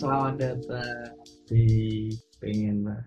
Selamat 0.00 0.40
datang 0.40 1.12
di 1.44 2.08
pengen 2.40 2.88
lah. 2.88 3.04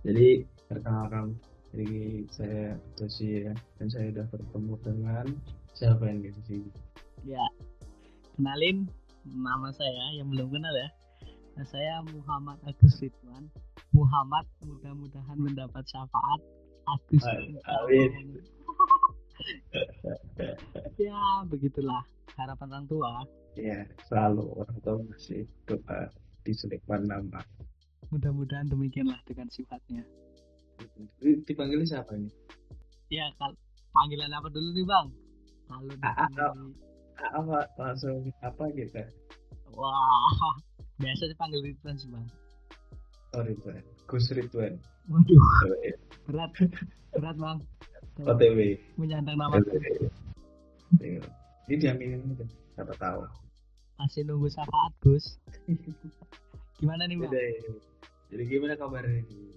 Jadi 0.00 0.48
perkenalkan 0.64 1.36
jadi 1.76 2.24
saya 2.32 2.80
Tosi 2.96 3.44
ya 3.44 3.52
dan 3.52 3.92
saya 3.92 4.16
sudah 4.16 4.26
bertemu 4.32 4.74
dengan 4.80 5.26
siapa 5.76 6.08
yang 6.08 6.24
di 6.24 6.32
sini. 6.48 6.72
Ya, 7.28 7.44
kenalin 8.40 8.88
nama 9.28 9.68
saya 9.76 10.16
yang 10.16 10.32
belum 10.32 10.56
kenal 10.56 10.72
ya. 10.72 10.88
Nah, 11.60 11.68
saya 11.68 12.00
Muhammad 12.16 12.56
Agus 12.64 12.96
Ridwan. 13.04 13.52
Muhammad 13.92 14.44
mudah-mudahan 14.64 15.36
mendapat 15.36 15.84
syafaat. 15.84 16.40
Agus. 16.82 17.22
Amin. 17.62 18.42
ya, 20.98 21.46
begitulah 21.46 22.02
harapan 22.34 22.68
orang 22.74 22.86
tua. 22.90 23.10
Ya, 23.54 23.86
selalu 24.10 24.48
orang 24.58 24.78
tua 24.82 24.96
masih 25.06 25.46
doa 25.68 26.10
diselipkan 26.42 27.06
nama. 27.06 27.38
Mudah-mudahan 28.10 28.66
demikianlah 28.66 29.20
dengan 29.28 29.46
sifatnya. 29.48 30.02
Dipanggil 31.22 31.86
siapa 31.86 32.16
ini? 32.18 32.32
Ya, 33.12 33.30
kalau 33.38 33.54
panggilan 33.94 34.32
apa 34.34 34.48
dulu 34.50 34.68
nih 34.74 34.86
bang? 34.88 35.06
Kalau 35.68 35.92
Ah, 36.02 36.10
ah, 36.18 36.26
dipanggil, 36.26 36.72
Apa 37.22 37.58
langsung 37.78 38.26
apa 38.42 38.64
gitu? 38.74 38.98
wah, 39.70 40.56
biasa 41.02 41.30
dipanggil 41.30 41.62
Ridwan 41.62 41.94
sih 41.94 42.10
bang. 42.10 42.26
Oh 43.32 43.40
Ridwan, 43.40 43.80
Gus 44.04 44.28
Ridwan, 44.28 44.76
Waduh, 45.08 45.40
berat, 46.28 46.52
berat 47.16 47.36
bang. 47.40 47.58
OTW. 48.28 48.76
menyandang 49.00 49.40
nama. 49.40 49.56
Ini 51.00 51.74
diaminin 51.80 52.20
siapa 52.76 52.92
tahu. 53.00 53.24
masih 53.96 54.28
nunggu 54.28 54.52
syafaat 54.52 54.92
Gus. 55.00 55.40
Gimana 56.82 57.08
nih 57.08 57.24
bang? 57.24 57.32
Udah. 57.32 57.48
Jadi 58.28 58.42
gimana 58.52 58.76
kabarnya 58.76 59.24
ini? 59.24 59.48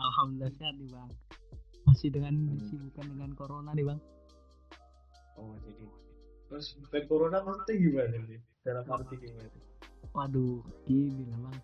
Alhamdulillah 0.00 0.52
sehat 0.56 0.74
nih 0.80 0.88
bang. 0.88 1.10
Masih 1.84 2.08
dengan 2.08 2.32
disibukan 2.56 3.04
dengan 3.04 3.30
corona 3.36 3.76
nih 3.76 3.84
bang. 3.84 4.00
Oh 5.36 5.52
jadi 5.60 5.84
terus 6.48 6.72
corona 7.04 7.44
maksudnya 7.44 7.74
gimana 7.76 8.16
nih? 8.16 8.40
Dalam 8.64 8.84
arti 8.88 9.14
gimana? 9.20 9.52
Waduh, 10.16 10.64
gini 10.88 11.28
lah 11.28 11.52
bang. 11.52 11.58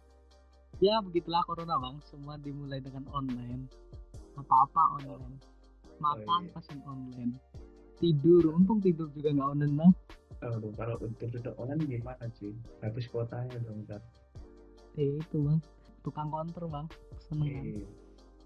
Ya 0.84 1.00
begitulah 1.00 1.40
corona 1.48 1.80
bang. 1.80 1.96
Semua 2.04 2.36
dimulai 2.36 2.84
dengan 2.84 3.08
online. 3.08 3.64
Apa-apa 4.36 5.00
online. 5.00 5.40
Makan 5.96 6.42
iya. 6.44 6.52
pesen 6.52 6.80
online. 6.84 7.32
Tidur, 7.96 8.52
untung 8.52 8.84
tidur 8.84 9.08
juga 9.16 9.32
nggak 9.32 9.48
online 9.56 9.74
bang. 9.80 9.92
Aduh, 10.44 10.68
kalau 10.76 11.00
untuk 11.00 11.32
tidak 11.32 11.56
online 11.56 11.88
gimana 11.88 12.28
sih? 12.36 12.52
Habis 12.84 13.08
kuotanya 13.08 13.56
dong 13.64 13.88
ntar. 13.88 14.04
Eh 15.00 15.16
itu 15.16 15.36
bang. 15.40 15.60
Tukang 16.04 16.28
konter 16.28 16.68
bang. 16.68 16.86
Seneng 17.24 17.48
kan? 17.48 17.64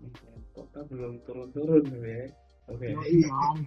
Eh, 0.07 0.41
kota 0.55 0.81
belum 0.87 1.19
turun-turun 1.27 1.83
ya. 1.99 2.31
Oke. 2.71 2.95
Yoi 2.95 3.27
bang. 3.27 3.59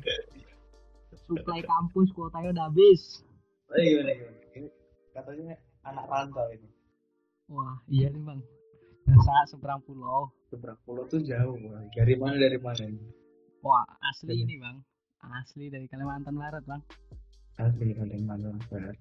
Suplai 1.28 1.62
kampus 1.68 2.16
kuotanya 2.16 2.56
udah 2.56 2.66
habis. 2.72 3.28
Oh, 3.68 3.76
gimana 3.76 4.12
gimana? 4.16 4.40
Ini 4.56 4.70
katanya 5.12 5.56
anak 5.84 6.06
rantau 6.08 6.48
ini. 6.48 6.73
Wah 7.52 7.76
iya 7.88 8.08
nih 8.10 8.24
bang. 8.24 8.40
Biasa 9.04 9.52
seberang 9.52 9.84
pulau. 9.84 10.32
Seberang 10.48 10.80
pulau 10.88 11.04
tuh 11.08 11.20
jauh. 11.20 11.60
Bang. 11.60 11.86
Dari 11.92 12.16
mana 12.16 12.36
dari 12.40 12.56
mana 12.56 12.84
ini? 12.88 13.04
Wah 13.64 13.84
asli 14.08 14.32
Iya. 14.32 14.44
ini 14.48 14.56
bang. 14.60 14.78
Asli 15.24 15.66
dari 15.72 15.88
Kalimantan 15.88 16.36
Barat 16.36 16.64
bang. 16.64 16.82
Asli 17.60 17.92
dari 17.92 18.20
mana 18.24 18.56
Barat. 18.72 18.96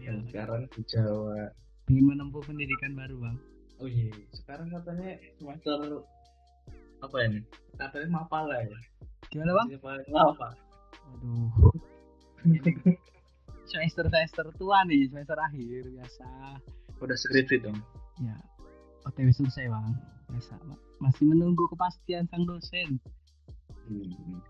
Iya. 0.00 0.12
Sekarang 0.28 0.64
di 0.72 0.82
Jawa. 0.88 1.52
Ingin 1.92 2.04
menempuh 2.08 2.40
pendidikan 2.40 2.96
baru 2.96 3.16
bang. 3.20 3.36
Oh 3.82 3.90
iya, 3.90 4.06
sekarang 4.32 4.70
katanya 4.70 5.18
semester 5.36 6.06
apa 7.02 7.16
ini? 7.26 7.42
Katanya 7.76 8.08
mapala 8.08 8.56
ya. 8.62 8.78
Gimana 9.28 9.52
bang? 9.60 9.66
Lama. 10.08 10.48
Aduh. 11.12 11.50
semester 13.68 14.06
semester 14.08 14.46
tua 14.56 14.84
nih, 14.88 15.10
semester 15.10 15.36
akhir 15.36 15.84
biasa. 15.90 16.28
Udah 17.04 17.16
skripsi 17.20 17.60
dong. 17.60 17.76
Ya, 18.24 18.32
OTW 19.04 19.28
selesai 19.28 19.68
bang. 19.68 19.92
Biasa. 20.32 20.56
Bang. 20.64 20.80
Masih 21.04 21.28
menunggu 21.28 21.68
kepastian 21.68 22.24
sang 22.32 22.48
dosen. 22.48 22.96
Hmm. 23.84 24.40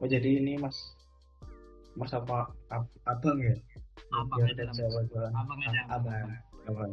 Oh 0.00 0.08
jadi 0.08 0.40
ini 0.40 0.56
mas 0.56 0.96
mas 1.96 2.12
apa 2.16 2.48
ab, 2.72 2.88
abang 3.04 3.36
ya? 3.40 3.52
Abang 4.16 4.40
Mas. 4.40 4.56
Jawa 4.56 5.00
Jawa. 5.12 5.28
Abang 5.36 5.60
abang. 5.60 5.88
Abang. 5.92 6.28
Abang. 6.68 6.92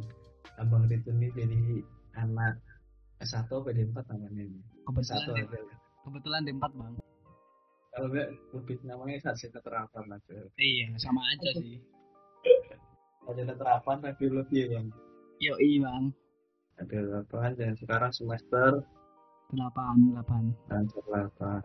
Abang 0.60 0.84
itu 0.92 1.12
nih 1.16 1.32
jadi 1.36 1.84
anak 2.20 2.60
S1 3.24 3.48
apa 3.48 3.70
D4 3.72 3.96
namanya 4.12 4.44
ini? 4.44 4.60
Kebetulan 4.84 5.24
S1 5.24 5.32
D, 5.32 5.40
aja. 5.48 5.76
kebetulan 6.04 6.42
D4 6.44 6.64
bang. 6.76 6.94
Kalau 7.94 8.08
enggak 8.10 8.28
lebih 8.52 8.78
namanya 8.84 9.18
sarjana 9.22 9.60
terapan 9.62 10.06
aja. 10.18 10.36
Iya, 10.58 10.86
sama 10.98 11.22
aja 11.30 11.50
sih. 11.62 11.78
Sarjana 13.24 13.56
terapan 13.56 13.98
lebih 14.04 14.52
ya 14.52 14.68
bang. 14.76 14.88
Yoi 15.40 15.72
bang. 15.80 16.04
Ada 16.76 16.98
delapan 17.00 17.50
dan 17.56 17.74
sekarang 17.80 18.12
semester 18.12 18.84
8, 19.56 20.12
8. 20.20 20.52
Lancar 20.68 21.04
delapan. 21.08 21.62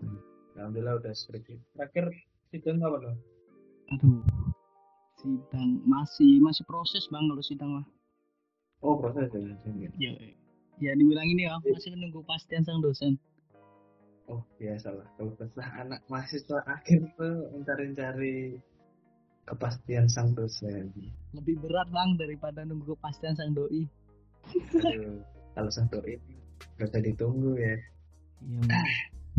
Alhamdulillah 0.55 1.03
udah 1.03 1.15
skripsi. 1.15 1.59
Terakhir 1.75 2.15
sidang 2.55 2.79
apa 2.85 2.97
dong? 3.03 3.19
Aduh. 3.97 4.23
Sidang 5.19 5.83
masih 5.83 6.39
masih 6.39 6.63
proses 6.69 7.11
bang 7.11 7.27
kalau 7.27 7.43
sidang 7.43 7.71
mah. 7.83 7.87
Oh 8.85 8.95
proses 9.03 9.27
ya. 9.35 9.43
ya. 9.75 9.91
Ya, 9.99 10.13
ya 10.79 10.93
dibilang 10.95 11.27
ini 11.27 11.51
ya, 11.51 11.59
masih 11.59 11.91
menunggu 11.99 12.23
kepastian 12.23 12.63
sang 12.63 12.79
dosen. 12.79 13.19
Oh 14.31 14.45
biasalah. 14.61 15.09
Kalau 15.19 15.35
kesah 15.35 15.69
anak 15.81 16.05
mahasiswa 16.07 16.63
akhir 16.69 17.03
tuh 17.19 17.51
mencari-cari 17.51 18.61
kepastian 19.49 20.05
sang 20.13 20.37
dosen. 20.37 20.93
Lebih 21.33 21.57
berat 21.65 21.89
bang 21.89 22.21
daripada 22.21 22.69
nunggu 22.69 22.93
kepastian 23.01 23.33
sang 23.33 23.57
doi. 23.57 23.89
Aduh, 24.85 25.25
kalau 25.57 25.71
sang 25.73 25.89
doi 25.89 26.21
gak 26.77 26.93
usah 26.93 27.01
ditunggu 27.01 27.57
ya. 27.57 27.77
Iya 28.45 28.61
bang. 28.69 28.87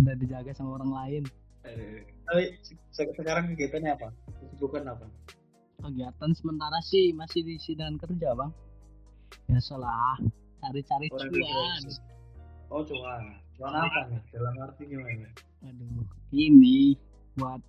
Udah 0.01 0.15
dijaga 0.17 0.51
sama 0.57 0.81
orang 0.81 0.91
lain. 0.91 1.23
Aduh. 1.69 2.01
Tapi 2.25 2.43
se- 2.89 3.13
sekarang 3.13 3.53
kegiatannya 3.53 3.91
apa? 3.93 4.09
Kesibukan 4.41 4.83
apa? 4.89 5.05
Kegiatan 5.79 6.31
sementara 6.35 6.79
sih 6.83 7.13
masih 7.13 7.45
di 7.45 7.55
sidang 7.61 8.01
kerja 8.01 8.33
bang. 8.33 8.51
Biasalah 9.45 10.17
cari-cari 10.59 11.07
Orang 11.13 11.29
cuan. 11.29 11.81
Oh 12.73 12.81
cuan. 12.81 13.23
Cuan 13.55 13.73
apa 13.77 13.99
nih? 14.09 14.21
Dalam 14.33 14.53
arti 14.57 14.83
gimana? 14.89 15.29
Aduh, 15.63 16.03
ini 16.33 16.95
buat 17.37 17.61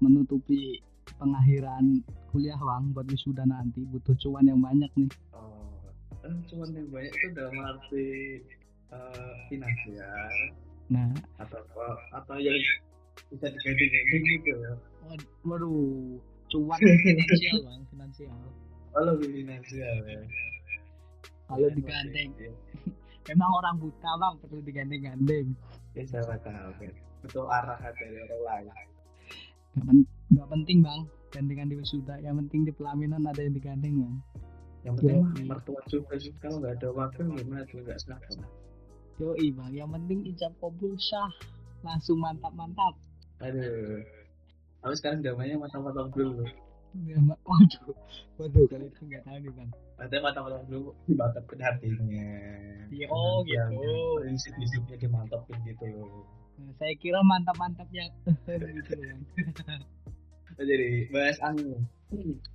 menutupi 0.00 0.80
pengakhiran 1.14 2.02
kuliah 2.28 2.58
bang 2.58 2.84
buat 2.90 3.06
wisuda 3.06 3.44
nanti 3.44 3.86
butuh 3.88 4.14
cuan 4.18 4.44
yang 4.44 4.58
banyak 4.58 4.90
nih. 4.94 5.10
Oh, 5.30 5.70
kan 6.20 6.34
cuan 6.46 6.68
yang 6.74 6.88
banyak 6.90 7.12
itu 7.12 7.26
dalam 7.32 7.54
arti 7.62 8.06
eh, 8.86 9.32
finansial 9.46 10.30
Nah, 10.86 11.10
atau 11.42 11.58
apa- 11.58 11.98
atau 12.14 12.38
yang 12.38 12.54
bisa 13.26 13.46
diganti-ganti 13.48 14.16
gitu 14.22 14.50
ya. 14.54 14.72
wad- 15.02 15.30
waduh, 15.42 16.18
cuan 16.48 16.78
finansial 16.78 17.56
bang, 17.64 17.82
finansial. 17.90 18.36
Oh 18.92 19.02
lebih 19.04 19.28
finansial 19.34 19.96
ya. 20.04 20.20
Kalau 21.46 21.68
digandeng, 21.70 22.30
iya. 22.38 22.50
memang 23.26 23.50
orang 23.54 23.74
buta 23.78 24.10
bang 24.16 24.34
perlu 24.38 24.58
digandeng-gandeng. 24.62 25.48
Ya 25.94 26.02
siapa 26.04 26.34
tahu 26.42 26.70
kan. 26.76 26.92
Betul 27.22 27.46
arahan 27.46 27.92
dari 27.92 28.18
orang 28.20 28.42
lain. 28.66 28.88
Gak, 29.76 29.84
pen- 29.84 30.08
gak 30.32 30.48
penting 30.48 30.78
bang, 30.80 31.00
gandengan 31.36 31.68
di 31.68 31.76
wisuda. 31.76 32.16
Yang 32.24 32.34
penting 32.48 32.60
di 32.64 32.72
pelaminan 32.72 33.28
ada 33.28 33.40
yang 33.44 33.52
digandeng 33.52 33.94
bang. 34.00 34.16
Yang 34.88 34.94
penting 35.02 35.18
mah 35.20 35.32
mertua 35.52 35.80
juga 35.92 36.14
sih. 36.16 36.32
Kalau 36.40 36.64
nggak 36.64 36.80
ada 36.80 36.88
waktu 36.96 37.20
gimana 37.26 37.68
juga 37.68 37.92
nggak 37.92 37.98
sah. 38.32 38.48
Yoi 39.20 39.52
bang, 39.52 39.72
yang 39.76 39.90
penting 39.92 40.24
ijab 40.24 40.56
kabul 40.62 40.96
sah. 40.96 41.28
Langsung 41.84 42.24
mantap-mantap. 42.24 42.96
Aduh. 43.44 44.00
Tapi 44.80 44.94
sekarang 44.96 45.20
zamannya 45.20 45.60
mata-mata 45.60 46.08
dulu. 46.08 46.46
Ya, 47.04 47.20
waduh, 47.20 47.92
waduh 48.40 48.64
kalau 48.72 48.88
itu 48.88 49.02
nggak 49.04 49.22
tahu 49.28 49.36
nih 49.44 49.52
bang. 49.52 49.70
Nanti 50.00 50.16
mata-mata 50.24 50.58
dulu 50.64 50.96
dimantapkan 51.04 51.60
hatinya. 51.60 52.28
Iya, 52.88 53.06
oh 53.12 53.44
gitu. 53.44 54.24
Prinsip-prinsipnya 54.24 54.96
dimantapin 54.96 55.60
gitu 55.68 55.84
loh. 55.92 56.24
Nah, 56.56 56.72
Saya 56.80 56.94
kira 56.96 57.20
mantap-mantap. 57.20 57.88
Oh, 57.88 58.10
jadi 60.64 61.08
bahas 61.12 61.36
anu 61.44 61.84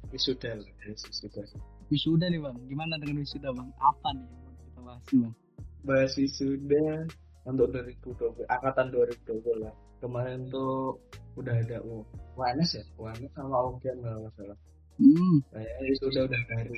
wisuda 0.09 0.57
wisuda. 0.89 1.45
Wisuda 1.93 2.25
nih 2.33 2.41
bang, 2.41 2.57
gimana 2.65 2.97
dengan 2.97 3.21
wisuda 3.21 3.53
bang? 3.53 3.69
Apa 3.77 4.09
nih 4.17 4.25
yang 4.25 4.41
mau 4.41 4.53
kita 4.57 4.79
bahas 4.81 5.05
nih 5.13 5.21
bang? 5.21 5.35
bahas 5.81 6.13
wisuda 6.13 7.09
untuk 7.45 7.73
2020 7.73 8.45
angkatan 8.45 8.93
2020 8.93 9.65
lah 9.65 9.73
kemarin 9.97 10.45
tuh 10.53 10.97
udah 11.37 11.57
ada 11.57 11.81
oh, 11.81 12.05
UNS 12.37 12.77
ya 12.77 12.83
UNS 13.01 13.31
sama 13.33 13.57
UGM 13.73 13.97
kalau 14.05 14.19
nggak 14.25 14.33
salah 14.37 14.57
hmm. 15.01 15.41
kayaknya 15.49 15.83
wisuda 15.89 16.19
udah 16.29 16.41
baru 16.53 16.73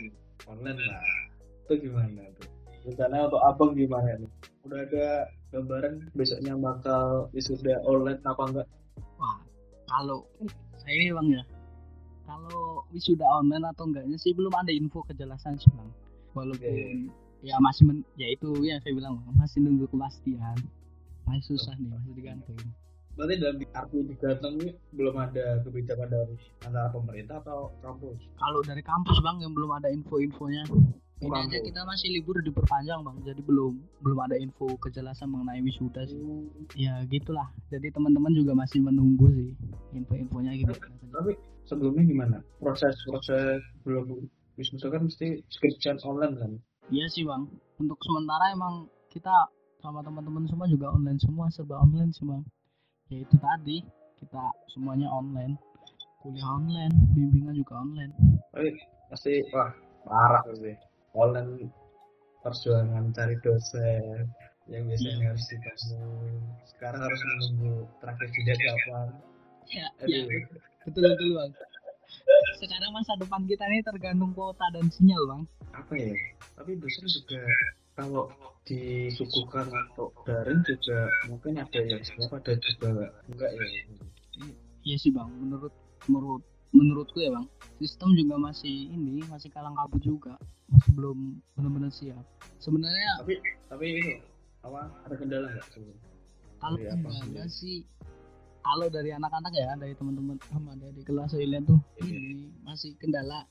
online 0.47 0.79
lah 0.87 1.03
itu 1.67 1.73
gimana 1.87 2.21
tuh 2.39 2.47
rencana 2.83 3.27
untuk 3.27 3.43
abang 3.43 3.71
gimana 3.75 4.11
nih 4.19 4.31
udah 4.63 4.79
ada 4.87 5.07
gambaran 5.53 6.09
besoknya 6.17 6.57
bakal 6.57 7.29
wisuda 7.31 7.77
online 7.85 8.17
apa 8.25 8.43
enggak? 8.49 8.67
Wah 9.21 9.37
kalau 9.85 10.25
saya 10.81 10.93
ini 10.97 11.13
bang 11.13 11.27
ya 11.37 11.43
kalau 12.25 12.81
wisuda 12.89 13.23
online 13.23 13.69
atau 13.69 13.85
enggaknya 13.85 14.17
sih 14.17 14.33
belum 14.33 14.51
ada 14.57 14.73
info 14.73 15.05
kejelasan 15.05 15.61
sih 15.61 15.69
bang. 15.77 15.89
Walaupun 16.33 17.13
Iya, 17.43 17.53
ya 17.53 17.55
masih 17.61 17.85
men, 17.85 18.01
ya 18.17 18.33
itu 18.33 18.49
yang 18.65 18.81
saya 18.81 18.97
bilang 18.97 19.21
bang 19.21 19.37
masih 19.37 19.61
nunggu 19.61 19.85
kepastian. 19.93 20.57
Masih 21.29 21.55
susah 21.55 21.77
nih 21.77 21.87
masih 21.93 22.11
digantung 22.17 22.57
berarti 23.13 23.35
dalam 23.37 23.57
arti 23.77 23.97
digantung 24.09 24.53
ini 24.57 24.73
belum 24.97 25.15
ada 25.21 25.61
kebijakan 25.61 26.09
dari 26.09 26.35
antara 26.65 26.89
pemerintah 26.89 27.37
atau 27.45 27.69
kampus? 27.85 28.17
Kalau 28.41 28.59
dari 28.65 28.81
kampus 28.81 29.17
bang 29.21 29.37
yang 29.45 29.53
belum 29.53 29.69
ada 29.69 29.89
info-infonya 29.93 30.65
ini 31.21 31.29
aja. 31.29 31.57
Kita 31.61 31.81
masih 31.85 32.07
libur 32.19 32.41
diperpanjang 32.41 32.99
bang. 33.05 33.17
Jadi 33.23 33.41
belum 33.45 33.73
belum 34.01 34.19
ada 34.19 34.35
info 34.39 34.75
kejelasan 34.81 35.29
mengenai 35.29 35.61
wisuda 35.61 36.03
sih. 36.09 36.19
Ya 36.73 37.03
gitulah. 37.07 37.47
Jadi 37.69 37.93
teman-teman 37.93 38.33
juga 38.33 38.57
masih 38.57 38.81
menunggu 38.81 39.29
sih 39.31 39.51
info-infonya 39.93 40.57
gitu. 40.57 40.73
Tapi 41.13 41.37
sebelumnya 41.69 42.03
gimana? 42.03 42.37
Proses 42.59 42.95
proses 43.05 43.61
belum 43.85 44.27
wisuda 44.57 44.89
kan 44.89 45.07
mesti 45.07 45.43
skripsian 45.53 46.01
online 46.03 46.35
kan? 46.39 46.51
Iya 46.89 47.05
sih 47.11 47.23
bang. 47.23 47.47
Untuk 47.79 47.99
sementara 48.01 48.51
emang 48.51 48.89
kita 49.13 49.31
sama 49.83 49.99
teman-teman 50.01 50.47
semua 50.47 50.65
juga 50.71 50.91
online 50.91 51.19
semua 51.19 51.51
serba 51.53 51.79
online 51.79 52.11
sih 52.11 52.25
bang. 52.25 52.43
Ya 53.11 53.17
itu 53.23 53.35
tadi. 53.39 53.79
Kita 54.23 54.55
semuanya 54.71 55.11
online. 55.11 55.59
Kuliah 56.23 56.47
online 56.47 56.95
bimbingan 57.11 57.59
juga 57.59 57.83
online. 57.83 58.15
Tapi 58.55 58.71
pasti 59.11 59.43
wah 59.51 59.67
parah 60.07 60.43
sih 60.55 60.75
online 61.13 61.69
perjuangan 62.43 63.13
cari 63.15 63.37
dosen 63.39 64.27
yang 64.67 64.83
biasanya 64.87 65.15
Iya. 65.19 65.27
harus 65.31 65.45
ditemu 65.47 65.99
sekarang 66.75 67.01
harus 67.03 67.21
menunggu 67.23 67.73
terakhir 67.99 68.29
kapan 68.31 69.07
ya, 69.71 69.87
aduh. 69.99 70.27
Ya 70.27 70.39
betul 70.83 71.03
betul 71.07 71.29
bang. 71.39 71.51
Sekarang 72.59 72.91
masa 72.91 73.15
depan 73.15 73.43
kita 73.47 73.63
ini 73.71 73.79
tergantung 73.83 74.31
kuota 74.35 74.67
dan 74.75 74.87
sinyal 74.91 75.23
bang. 75.27 75.41
Apa 75.73 75.93
ya? 75.95 76.11
Tapi 76.59 76.71
dosen 76.79 77.07
juga 77.07 77.41
kalau 77.95 78.27
disuguhkan 78.67 79.67
untuk 79.71 80.11
daring 80.27 80.61
juga 80.67 81.07
mungkin 81.27 81.59
ada 81.59 81.79
yang 81.83 82.03
siap 82.03 82.31
ada 82.31 82.53
juga 82.59 83.11
enggak 83.31 83.51
ya? 83.55 83.65
Iya 84.83 84.95
sih 84.99 85.11
bang. 85.15 85.27
Menurut 85.39 85.73
menurut 86.11 86.43
menurutku 86.73 87.21
ya 87.21 87.29
bang 87.29 87.45
sistem 87.77 88.09
juga 88.13 88.35
masih 88.41 88.89
ini 88.89 89.21
masih 89.29 89.49
kalang 89.49 89.73
kabut 89.73 90.01
juga 90.01 90.33
masih 90.67 90.91
belum 90.93 91.17
benar-benar 91.53 91.91
siap 91.93 92.23
sebenarnya 92.57 93.21
tapi 93.21 93.33
tapi 93.69 93.85
itu 93.93 94.09
apa 94.63 94.89
ada 95.05 95.15
kendala 95.15 95.47
nggak 95.49 95.65
sebenarnya? 95.69 96.09
kalau 96.57 96.77
Dari 96.79 96.89
apa 96.89 97.07
kendala 97.11 97.45
sih? 97.45 97.53
sih 97.53 97.77
kalau 98.63 98.87
dari 98.87 99.11
anak-anak 99.11 99.53
ya 99.53 99.75
dari 99.75 99.93
teman-teman 99.93 100.37
sama 100.47 100.71
dari 100.75 101.01
kelas 101.03 101.29
saya 101.31 101.45
lihat 101.45 101.67
tuh 101.67 101.79
Iya. 101.99 102.15
ini 102.15 102.33
masih 102.63 102.95
kendala 102.97 103.43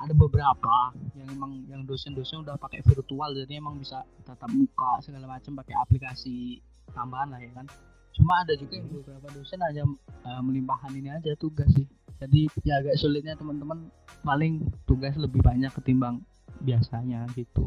ada 0.00 0.14
beberapa 0.16 0.96
yang 1.12 1.28
emang 1.28 1.52
yang 1.68 1.82
dosen-dosen 1.84 2.40
udah 2.40 2.56
pakai 2.56 2.80
virtual 2.80 3.36
jadi 3.36 3.60
emang 3.60 3.76
bisa 3.76 4.00
tatap 4.24 4.48
muka 4.48 5.02
segala 5.04 5.28
macam 5.28 5.52
pakai 5.58 5.74
aplikasi 5.76 6.62
tambahan 6.94 7.28
lah 7.28 7.40
ya 7.42 7.52
kan 7.52 7.66
cuma 8.10 8.42
ada 8.42 8.56
juga 8.56 8.74
yang 8.74 8.88
beberapa 8.90 9.26
dosen 9.30 9.60
aja 9.60 9.82
eh, 10.24 10.40
melimpahkan 10.40 10.90
ini 10.94 11.10
aja 11.10 11.36
tugas 11.36 11.68
sih 11.74 11.84
jadi 12.20 12.40
ya 12.68 12.84
agak 12.84 13.00
sulitnya 13.00 13.32
teman-teman 13.32 13.88
paling 14.20 14.60
tugas 14.84 15.16
lebih 15.16 15.40
banyak 15.40 15.72
ketimbang 15.72 16.20
biasanya 16.60 17.24
gitu. 17.32 17.64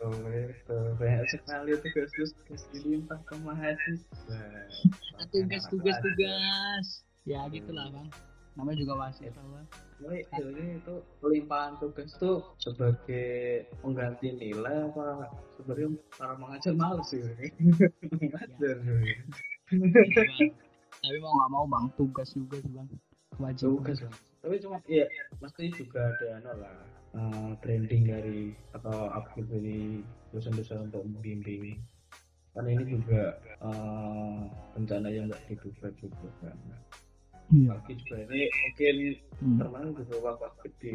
Tuh, 0.00 0.10
itu 0.32 0.78
banyak 0.96 1.28
sekali 1.28 1.76
tugas 1.80 2.10
tugas 2.16 2.62
dilimpah 2.72 3.20
ke 3.28 3.36
mahasiswa 3.44 4.40
Nah, 5.14 5.26
tugas 5.28 5.62
tugas 5.68 5.96
tugas 6.00 6.86
ya 7.28 7.44
gitulah 7.52 7.92
bang. 7.92 8.08
Namanya 8.56 8.76
juga 8.80 8.92
bang 8.96 9.12
Tapi 10.00 10.18
ini 10.24 10.80
itu 10.80 10.94
pelimpahan 11.20 11.76
tugas 11.78 12.16
tuh 12.16 12.56
sebagai 12.56 13.68
pengganti 13.84 14.32
nilai 14.32 14.88
apa 14.90 15.28
sebenarnya 15.56 15.88
para 16.16 16.34
mengajar 16.40 16.74
males 16.74 17.06
sih 17.12 17.20
Bang. 17.20 17.36
tapi 21.04 21.16
mau 21.20 21.32
nggak 21.36 21.50
mau 21.50 21.64
bang 21.68 21.86
tugas 21.98 22.28
juga 22.32 22.56
sih 22.60 22.72
bang 22.72 22.88
kewajiban 23.34 23.70
tugas 23.76 23.98
Bang. 24.00 24.14
tapi 24.40 24.54
cuma 24.60 24.76
iya 24.86 25.06
pasti 25.36 25.68
juga 25.70 26.00
ada 26.10 26.26
anu 26.38 26.52
lah 26.60 26.76
eh, 27.14 27.50
branding 27.62 28.02
dari 28.06 28.40
atau 28.72 29.08
upgrade 29.10 29.48
dari 29.48 29.80
dosen-dosen 30.30 30.90
untuk 30.90 31.06
membimbing. 31.06 31.78
Karena 32.50 32.68
ini 32.70 32.84
juga 32.86 33.34
eh, 33.62 34.40
bencana 34.74 35.08
yang 35.08 35.26
nggak 35.26 35.42
diduga 35.46 35.88
juga 35.94 36.28
kan. 36.42 36.56
Iya. 37.50 37.74
Juga 37.86 38.16
ini 38.24 38.40
mungkin 38.48 38.96
Hmm, 39.34 39.58
termasuk 39.58 40.06
juga 40.08 40.30
waktu 40.38 40.68
di 40.78 40.94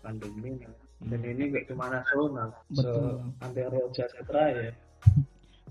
pandemi 0.00 0.56
dan 1.04 1.20
ini 1.20 1.52
nggak 1.52 1.68
cuma 1.68 1.92
nasional 1.92 2.48
Betul, 2.72 3.20
Bang. 3.20 3.30
antara 3.40 3.78
sejahtera 3.92 4.44
ya. 4.50 4.70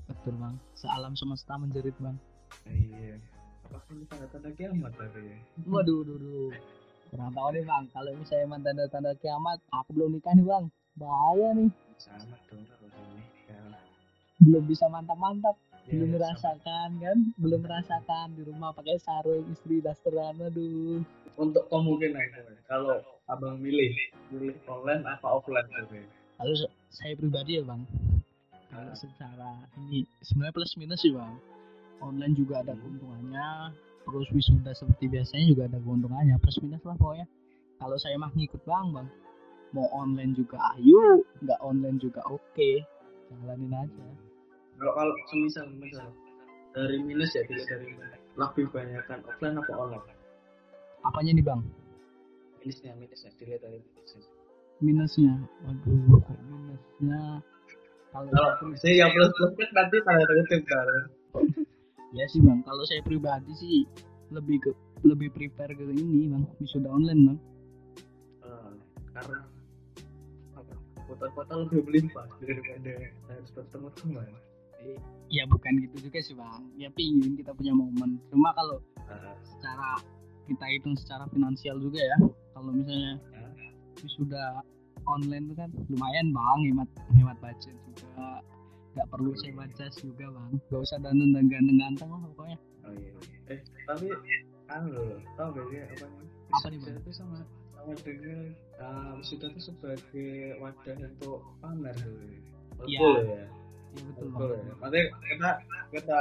Betul 0.05 0.33
bang. 0.37 0.55
Sealam 0.77 1.13
semesta 1.13 1.57
menjerit 1.57 1.97
bang. 1.97 2.17
Iya 2.69 3.17
ini 3.73 4.05
tanda-tanda 4.05 4.49
kiamat 4.53 4.93
tadi 4.93 5.21
ya. 5.25 5.37
Waduh 5.65 5.95
waduh, 6.01 6.15
waduh. 6.17 6.51
kurang 7.09 7.31
tahu 7.33 7.49
nih 7.53 7.63
bang. 7.65 7.83
Kalau 7.93 8.11
misalnya 8.17 8.43
emang 8.45 8.61
tanda-tanda 8.61 9.11
kiamat 9.17 9.57
aku 9.73 9.89
belum 9.97 10.09
nikah 10.17 10.33
nih 10.37 10.45
bang. 10.45 10.65
Bahaya 10.97 11.49
nih. 11.57 11.69
Sama 11.97 12.37
dong 12.49 12.63
kalau 12.69 12.87
ya, 13.49 13.61
belum 14.41 14.63
bisa 14.69 14.85
mantap-mantap. 14.89 15.55
Ya, 15.83 15.99
belum 15.99 16.09
sama. 16.09 16.15
merasakan 16.15 16.89
kan? 17.01 17.17
Belum 17.41 17.59
merasakan 17.65 18.27
di 18.37 18.41
rumah 18.47 18.69
pakai 18.71 18.97
sarung 19.01 19.45
istri 19.49 19.81
dasteran 19.81 20.37
aduh. 20.37 21.01
Untuk 21.33 21.65
kemungkinan 21.73 22.29
kalau 22.69 23.01
abang 23.25 23.57
milih 23.57 23.89
milih 24.29 24.53
online 24.69 25.01
apa 25.01 25.25
offline 25.25 25.65
ya? 25.73 26.05
kalau 26.37 26.53
saya 26.93 27.13
pribadi 27.17 27.57
ya 27.57 27.63
bang. 27.65 27.81
Kalau 28.73 28.93
secara 28.97 29.65
ini 29.81 30.05
sebenarnya 30.21 30.53
plus 30.53 30.77
minus 30.77 31.01
sih 31.01 31.13
bang 31.13 31.33
online 32.03 32.35
juga 32.35 32.59
ada 32.59 32.75
keuntungannya. 32.75 33.71
Terus 34.03 34.27
wisuda 34.35 34.75
seperti 34.75 35.07
biasanya 35.07 35.45
juga 35.47 35.63
ada 35.71 35.79
keuntungannya 35.79 36.35
plus 36.43 36.59
minus 36.59 36.83
lah 36.83 36.99
pokoknya. 36.99 37.25
Kalau 37.79 37.95
saya 37.95 38.19
mah 38.19 38.31
ngikut 38.35 38.61
bang 38.67 38.87
bang. 38.91 39.07
Mau 39.73 39.87
online 39.95 40.35
juga 40.35 40.59
ayo. 40.75 41.23
Nggak 41.39 41.59
online 41.63 41.97
juga 42.03 42.21
oke. 42.27 42.69
Jalanin 43.31 43.73
aja. 43.73 44.05
Kalau 44.77 44.93
kalau 44.93 45.13
semisal 45.31 45.65
misal 45.79 46.11
dari 46.75 46.99
minus 46.99 47.31
ya 47.31 47.41
dari 47.47 47.87
minus 47.87 48.19
lebih 48.33 48.65
banyakkan 48.73 49.23
offline 49.23 49.57
apa 49.57 49.71
online? 49.73 50.19
Apanya 51.07 51.31
nih 51.33 51.45
bang? 51.45 51.61
Minusnya 52.59 52.91
minusnya 52.99 53.31
dilihat 53.39 53.61
dari 53.63 53.79
minusnya. 53.79 54.21
Minusnya. 54.83 55.33
Waduh 55.63 56.19
kok 56.21 56.39
minusnya? 56.43 57.21
Kalau 58.13 58.29
kalau 58.29 58.77
saya 58.77 58.93
yang 58.93 59.09
plus 59.09 59.31
plus 59.33 59.51
kan 59.57 59.69
nanti 59.73 59.97
tanda 60.05 60.23
kutip 60.27 60.61
kan 60.69 60.85
ya 62.13 62.25
sih 62.29 62.39
bang. 62.39 62.61
Kalau 62.63 62.83
saya 62.85 63.01
pribadi 63.01 63.51
sih 63.57 63.77
lebih 64.29 64.61
ke 64.61 64.71
lebih 65.03 65.33
prepare 65.33 65.73
ke 65.73 65.83
ini 65.83 66.29
bang. 66.29 66.43
Wisuda 66.61 66.87
online 66.87 67.21
bang. 67.27 67.39
Eh, 68.45 68.71
karena 69.17 69.39
apa? 70.55 70.73
Foto-foto 71.09 71.53
lebih 71.67 71.81
melimpah 71.89 72.29
daripada 72.39 72.93
harus 73.27 73.49
bertemu 73.51 73.89
teman. 73.99 74.29
Ya 75.31 75.43
bukan 75.49 75.73
gitu 75.89 76.07
juga 76.07 76.19
sih 76.21 76.37
bang. 76.37 76.61
Ya 76.77 76.89
pingin 76.93 77.33
kita 77.35 77.51
punya 77.57 77.73
momen. 77.73 78.21
Cuma 78.29 78.53
kalau 78.55 78.79
Ah, 79.03 79.35
secara 79.43 79.99
kita 80.47 80.65
hitung 80.71 80.95
secara 80.95 81.27
finansial 81.29 81.75
juga 81.77 81.99
ya. 81.99 82.17
Kalau 82.55 82.71
misalnya 82.71 83.19
ah, 83.35 83.51
wisuda 83.99 84.63
online 85.03 85.51
itu 85.51 85.55
kan 85.59 85.69
lumayan 85.91 86.31
bang. 86.31 86.59
Hemat 86.71 86.89
hemat 87.13 87.37
budget 87.43 87.75
juga 87.83 88.39
nggak 88.93 89.07
perlu 89.09 89.31
sewa 89.35 89.65
jas 89.73 89.93
juga 89.97 90.25
bang. 90.29 90.49
Gak 90.69 90.81
usah 90.81 90.97
dandan 91.01 91.29
dan 91.33 91.45
ganteng-ganteng 91.49 92.09
lah 92.09 92.19
pokoknya. 92.31 92.57
Oh 92.83 92.93
iya 92.93 93.11
eh 93.49 93.59
tapi 93.83 94.07
anu 94.69 94.87
loh 94.93 95.19
tau 95.35 95.49
gak 95.51 95.65
sih 95.67 95.79
apa 95.81 96.05
namanya? 96.07 96.31
Apa 96.53 96.67
nih, 96.69 96.79
Bang? 96.79 96.95
itu 97.01 97.11
sama 97.11 97.37
sama 97.73 97.91
dengan 98.05 98.39
uh, 98.79 99.11
wisuda 99.19 99.45
itu 99.51 99.61
sebagai 99.61 100.31
wadah 100.61 100.95
untuk 101.01 101.39
pamer 101.59 101.97
Iya. 102.83 102.99
betul 102.99 103.15
ya? 103.27 103.45
Betul 103.93 104.25
betul 104.31 104.47
bang. 104.53 104.61
ya? 104.63 104.73
Makanya 104.79 105.05
kita 105.23 105.49
kita 105.91 106.19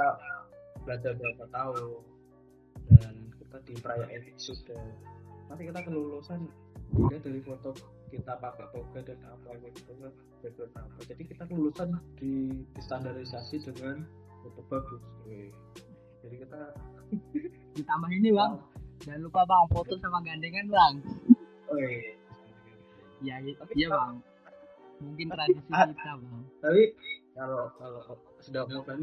belajar 0.83 1.13
berapa 1.15 1.45
tahun 1.47 1.91
dan 2.91 3.15
kita 3.39 3.57
di 3.63 3.73
perayaan 3.79 4.23
wisuda 4.27 4.79
nanti 5.47 5.63
kita 5.69 5.81
kelulusan 5.85 6.41
beda 6.91 7.17
dari 7.21 7.41
foto 7.45 7.71
kita 8.13 8.33
pakai 8.37 8.67
toga 8.69 9.01
dan 9.01 9.19
apa 9.25 9.57
gitu 9.65 9.93
kan 9.97 10.13
background 10.45 10.75
apa 10.77 11.01
jadi 11.09 11.23
kita 11.25 11.43
lulusan 11.49 11.89
di, 12.15 12.33
distandarisasi 12.77 13.57
dengan 13.65 14.05
foto 14.45 14.61
bagus. 14.69 15.01
Jadi 16.21 16.37
kita 16.39 16.61
ditambah 17.79 18.11
ini 18.13 18.31
bang. 18.31 18.53
Jangan 19.01 19.21
lupa 19.25 19.41
bang 19.49 19.65
foto 19.73 19.95
sama 19.97 20.21
gandengan 20.21 20.67
bang. 20.69 20.95
Oh 21.67 21.79
iya. 21.81 22.13
ya 23.23 23.35
Tapi 23.57 23.73
iya 23.75 23.89
kalau- 23.89 23.97
bang. 23.97 24.15
Mungkin 25.03 25.27
tradisi 25.33 25.61
kita 25.67 26.13
bang. 26.21 26.43
Tapi 26.61 26.83
kalau 27.33 27.63
kalau 27.81 28.01
sudah 28.39 28.63
mau 28.69 28.83
kan 28.85 29.01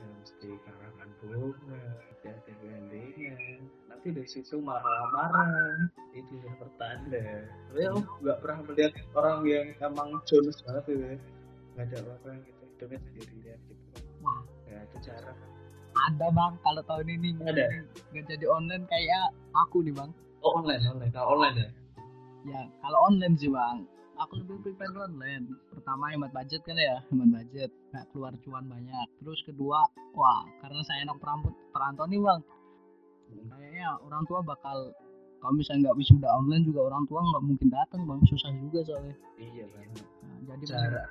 mesti 0.00 0.46
ya 0.48 0.58
karangan 0.64 1.08
bunga 1.20 1.76
ya 2.24 2.32
ada 2.32 2.32
gandengan 2.62 3.60
nanti 3.90 4.08
dari 4.14 4.28
situ 4.30 4.56
marah-marah 4.62 5.90
itu 6.14 6.34
yang 6.42 6.56
pertanda 6.56 7.46
tapi 7.72 7.88
aku 7.88 8.00
nggak 8.20 8.38
pernah 8.44 8.58
melihat 8.68 8.92
orang 9.16 9.38
yang 9.48 9.66
emang 9.80 10.08
jones 10.28 10.60
banget 10.68 10.84
gitu 10.92 11.04
ya. 11.08 11.16
Nggak 11.72 11.84
ada 11.88 11.96
orang 12.04 12.36
gitu. 12.44 12.62
Hidupnya 12.76 12.98
sendirian 13.00 13.58
gitu. 13.64 13.84
Wah. 14.20 14.40
Ya 14.68 14.78
itu 14.84 14.96
cara. 15.08 15.32
Ada 16.12 16.28
bang 16.28 16.52
kalau 16.60 16.82
tahun 16.84 17.08
ini 17.08 17.28
Ada. 17.40 17.64
nggak 18.12 18.24
jadi 18.28 18.44
online 18.44 18.84
kayak 18.92 19.32
aku 19.56 19.80
nih 19.80 19.96
bang. 19.96 20.10
Oh 20.44 20.60
online 20.60 20.84
online. 20.84 21.12
Nah, 21.16 21.24
online 21.24 21.56
ya? 21.56 21.68
Ya 22.44 22.60
kalau 22.84 22.98
online 23.08 23.34
sih 23.40 23.48
bang. 23.48 23.88
Aku 24.20 24.36
lebih 24.44 24.60
prefer 24.60 24.92
online. 24.92 25.48
Pertama 25.72 26.12
hemat 26.12 26.30
budget 26.36 26.60
kan 26.68 26.76
ya 26.76 27.00
hemat 27.08 27.28
budget 27.40 27.72
nggak 27.92 28.08
keluar 28.10 28.32
cuan 28.40 28.64
banyak. 28.66 29.06
Terus 29.20 29.40
kedua 29.44 29.84
wah 30.16 30.42
karena 30.64 30.80
saya 30.82 31.04
anak 31.04 31.20
perantau 31.20 31.52
perantau 31.70 32.08
nih 32.08 32.18
bang. 32.18 32.40
Kayaknya 33.32 33.86
orang 34.00 34.24
tua 34.24 34.40
bakal 34.40 34.92
kalau 35.40 35.54
misalnya 35.58 35.90
nggak 35.90 35.98
wisuda 36.00 36.28
online 36.32 36.64
juga 36.64 36.80
orang 36.88 37.04
tua 37.04 37.20
nggak 37.20 37.44
mungkin 37.44 37.68
datang 37.68 38.00
bang. 38.08 38.20
Susah 38.24 38.50
juga 38.56 38.80
soalnya. 38.88 39.16
Iya 39.36 39.66
kan 39.70 39.86
Nah, 40.42 40.58
jadi 40.58 40.64
cara. 40.74 41.02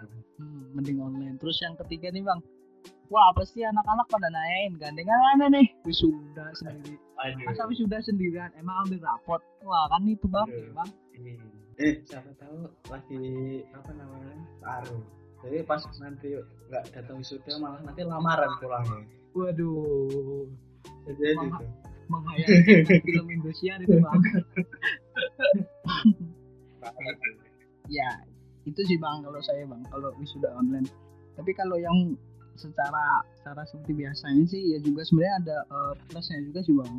hmm, 0.41 0.75
mending 0.75 0.99
online. 0.99 1.35
Terus 1.37 1.57
yang 1.61 1.77
ketiga 1.85 2.09
nih 2.09 2.25
bang. 2.25 2.41
Wah 3.11 3.29
pasti 3.35 3.59
anak-anak 3.61 4.07
pada 4.07 4.31
nanyain 4.31 4.71
gandengan 4.79 5.19
mana 5.35 5.45
nih? 5.51 5.67
Wisuda 5.83 6.49
sendiri. 6.55 6.95
Masa 7.43 7.67
aduh 7.67 7.75
wisuda 7.75 7.97
sendirian? 8.01 8.49
Emang 8.55 8.87
ambil 8.87 9.03
rapot? 9.03 9.41
Wah 9.67 9.85
kan 9.91 10.07
itu 10.07 10.25
bang. 10.31 10.47
Aduh. 10.47 10.73
bang. 10.73 10.89
Ini 11.19 11.31
eh 11.81 11.93
siapa 12.07 12.31
tahu 12.39 12.67
lagi 12.87 13.23
apa 13.73 13.91
namanya 13.95 14.35
taruh 14.61 15.01
jadi 15.41 15.57
pas 15.65 15.81
nanti 15.97 16.37
nggak 16.69 16.83
datang 16.93 17.17
wisuda 17.19 17.57
malah 17.57 17.81
nanti 17.81 18.01
lamaran 18.05 18.51
pulangnya. 18.61 19.01
Waduh. 19.33 20.45
Jadi 21.09 21.33
Wah. 21.33 21.45
itu 21.49 21.65
menghayati 22.11 23.01
film 23.07 23.27
Indosiar 23.31 23.79
itu 23.81 23.97
bang. 23.97 24.21
Ya 27.89 28.09
itu 28.69 28.81
sih 28.85 28.97
bang 29.01 29.25
kalau 29.25 29.41
saya 29.41 29.65
bang 29.65 29.81
kalau 29.89 30.13
wisuda 30.21 30.53
online. 30.53 30.85
Tapi 31.33 31.51
kalau 31.57 31.81
yang 31.81 32.13
secara 32.53 33.25
secara 33.41 33.65
seperti 33.65 33.97
biasanya 33.97 34.45
sih 34.45 34.61
ya 34.75 34.79
juga 34.85 35.01
sebenarnya 35.07 35.35
ada 35.41 35.57
eh, 35.65 35.93
plusnya 36.11 36.39
juga 36.45 36.59
sih 36.61 36.73
bang. 36.77 36.95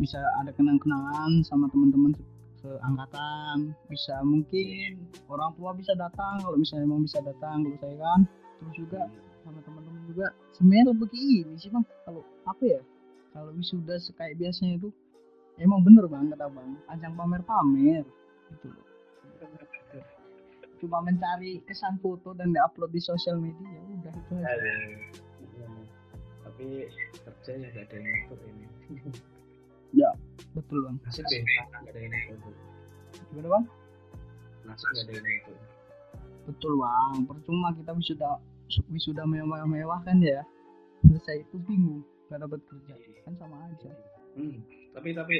Bisa 0.00 0.18
ada 0.42 0.50
kenang-kenangan 0.56 1.44
sama 1.46 1.70
teman-teman 1.70 2.18
seangkatan 2.60 3.72
bisa 3.88 4.20
mungkin 4.20 5.08
orang 5.32 5.50
tua 5.56 5.72
bisa 5.72 5.96
datang 5.96 6.40
kalau 6.44 6.56
misalnya 6.60 6.84
emang 6.86 7.02
bisa 7.04 7.18
datang 7.24 7.64
kalau 7.64 7.78
saya 7.80 7.96
kan. 7.96 8.20
Terus 8.60 8.74
juga 8.76 9.00
sama 9.40 9.60
teman-teman 9.64 10.02
juga 10.04 10.26
sebenarnya 10.52 10.84
lebih 10.92 11.08
ini 11.16 11.54
sih 11.56 11.72
bang. 11.72 11.84
Kalau 12.04 12.22
apa 12.44 12.62
ya 12.64 12.80
kalau 13.32 13.50
wisuda 13.56 13.96
kayak 14.16 14.36
biasanya 14.36 14.76
itu 14.76 14.88
emang 15.56 15.80
bener 15.82 16.04
bang 16.06 16.28
kata 16.32 16.46
bang. 16.52 16.70
Ajang 16.92 17.12
pamer-pamer 17.16 18.04
gitu 18.52 18.66
loh. 18.68 18.86
Cuma 20.80 21.04
mencari 21.04 21.60
kesan 21.68 22.00
foto 22.00 22.32
dan 22.32 22.52
diupload 22.56 22.92
di 22.92 23.00
sosial 23.00 23.36
media 23.36 23.68
ya 23.68 23.80
udah 24.00 24.12
itu 24.16 24.34
aja. 24.40 24.72
Tapi 26.44 26.66
kerja 27.24 27.50
ya 27.56 27.68
nggak 27.72 27.84
ada 27.88 27.94
yang 27.96 28.04
ngatur 28.04 28.38
ini 28.44 28.66
betul 30.56 30.78
bang. 30.86 30.96
Nasib 31.06 31.24
ya? 31.30 31.40
Nggak 31.42 31.90
ada 31.90 31.98
yang 32.00 32.12
ngatur 32.12 32.54
gimana 33.30 33.48
bang? 33.48 33.64
Nasib 34.66 34.86
nggak 34.90 35.04
ada 35.04 35.12
yang 35.12 35.26
ngatur 35.26 35.56
betul 36.48 36.72
bang. 36.80 37.12
Percuma 37.28 37.68
kita 37.76 37.90
wisuda 37.94 38.28
wisuda 38.90 39.22
mewah-mewah 39.26 40.00
kan 40.02 40.18
ya? 40.18 40.42
Selesai 41.06 41.46
itu 41.48 41.56
bingung 41.64 42.04
gak 42.28 42.42
dapat 42.44 42.60
kerja. 42.68 42.94
Kan 43.26 43.34
sama 43.38 43.56
aja. 43.66 43.90
Hmm. 44.38 44.62
tapi 44.94 45.10
tapi 45.10 45.34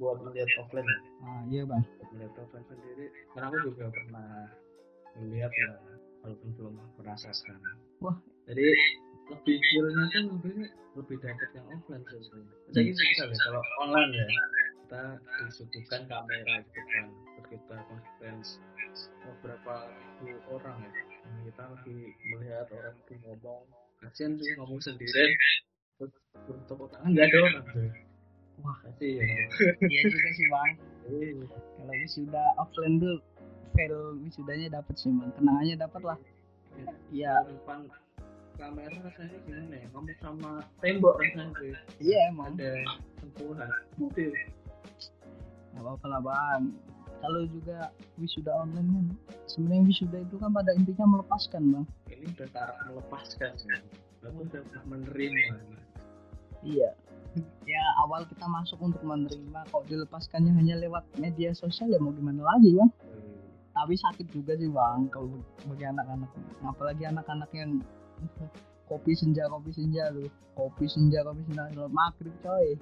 buat 0.00 0.16
melihat 0.24 0.48
offline 0.64 0.88
ya, 0.88 0.98
ah 1.28 1.42
iya 1.52 1.62
bang. 1.68 1.84
Buat 1.84 2.08
melihat 2.16 2.32
offline 2.40 2.66
sendiri. 2.72 3.06
Karena 3.36 3.46
aku 3.52 3.58
juga 3.68 3.84
pernah 3.92 4.48
melihat 5.20 5.52
lah 5.68 5.76
walaupun 6.24 6.48
belum 6.56 6.74
merasakan 6.96 7.58
Wah. 8.00 8.16
jadi 8.46 8.64
lebih 9.32 9.56
feelnya 9.58 10.04
tuh 10.12 10.22
lebih 10.36 10.54
lebih 10.92 11.16
dapat 11.24 11.48
yang 11.56 11.66
offline 11.72 12.04
sebenarnya. 12.04 12.56
Jadi 12.76 12.90
bisa 12.92 13.24
ya 13.24 13.36
kalau 13.48 13.62
online 13.80 14.12
ya 14.12 14.26
kita 14.92 15.02
disuguhkan 15.40 16.02
kamera 16.04 16.54
gitu 16.68 16.82
kan 16.92 17.06
terus 17.08 17.46
kita 17.48 17.76
conference 17.88 18.48
beberapa 19.24 19.88
ribu 20.20 20.36
orang 20.52 20.84
ya 20.84 20.92
Nah, 21.22 21.38
kita 21.46 21.62
lebih 21.70 22.00
melihat 22.34 22.66
orang 22.74 22.94
itu 22.98 23.14
ngomong 23.22 23.62
kasihan 24.02 24.34
sih 24.36 24.52
ngomong 24.58 24.82
sendirian 24.82 25.30
terus 25.96 26.12
untuk 26.50 26.90
tangan 26.90 27.14
nggak 27.14 27.30
ada 27.30 27.38
orang 27.46 27.64
tuh 27.70 27.88
Wah. 28.60 28.76
kasihan. 28.84 29.26
Iya 29.80 30.00
juga 30.12 30.30
sih 30.36 30.46
bang. 30.52 30.70
Eh, 31.08 31.34
kalau 31.80 31.94
wisuda 31.98 32.44
offline 32.60 33.00
tuh 33.00 33.16
fail 33.74 33.96
wisudanya 34.22 34.78
dapat 34.78 34.94
sih 35.00 35.08
bang. 35.08 35.30
Kenangannya 35.34 35.76
dapat 35.80 36.02
lah. 36.04 36.18
Iya. 37.10 37.32
Depan 37.48 37.88
kamera 38.58 38.96
rasanya 39.04 39.38
gimana 39.46 39.74
ya? 39.76 39.86
Ngomong 39.92 40.18
sama 40.20 40.50
tembok 40.80 41.14
rasanya 41.20 41.52
tuh 41.56 41.74
iya 42.02 42.18
emang. 42.28 42.54
Ada 42.56 42.70
sentuhan. 43.20 43.68
Gitu. 43.98 44.32
nggak 45.72 45.82
apa-apa 45.88 46.06
lah 46.08 46.20
bang. 46.20 46.64
Kalau 47.22 47.42
juga 47.46 47.78
wisuda 48.18 48.50
online 48.50 48.88
kan 48.92 49.06
sebenarnya 49.46 49.82
wisuda 49.88 50.18
itu 50.20 50.36
kan 50.36 50.50
pada 50.52 50.70
intinya 50.76 51.06
melepaskan 51.18 51.62
bang. 51.72 51.86
Ini 52.12 52.24
udah 52.36 52.48
taraf 52.52 52.78
melepaskan 52.90 53.52
ya 53.62 53.78
aku 54.28 54.46
udah 54.46 54.62
menerima 54.86 55.58
iya. 56.62 56.90
Ya 57.64 57.84
awal 58.04 58.28
kita 58.28 58.44
masuk 58.44 58.76
untuk 58.84 59.00
menerima 59.00 59.64
kok 59.72 59.88
dilepaskannya 59.88 60.52
hanya 60.52 60.76
lewat 60.76 61.08
media 61.16 61.56
sosial 61.56 61.88
ya 61.88 61.96
mau 61.96 62.12
gimana 62.12 62.44
lagi 62.44 62.76
bang? 62.76 62.90
Eh, 63.08 63.40
tapi 63.72 63.94
sakit 63.96 64.26
juga 64.36 64.52
sih 64.60 64.68
bang 64.68 65.08
kalau 65.08 65.40
bagi 65.64 65.84
anak-anak. 65.88 66.28
Apalagi 66.60 67.08
anak-anak 67.08 67.50
yang 67.56 67.80
kopi 68.90 69.12
senja 69.14 69.48
kopi 69.48 69.70
senja 69.72 70.10
lu. 70.12 70.26
Kopi 70.52 70.84
senja 70.84 71.22
kopi 71.22 71.42
senja. 71.46 71.64
Lu 71.72 71.88
maghrib 71.88 72.34
coy. 72.40 72.76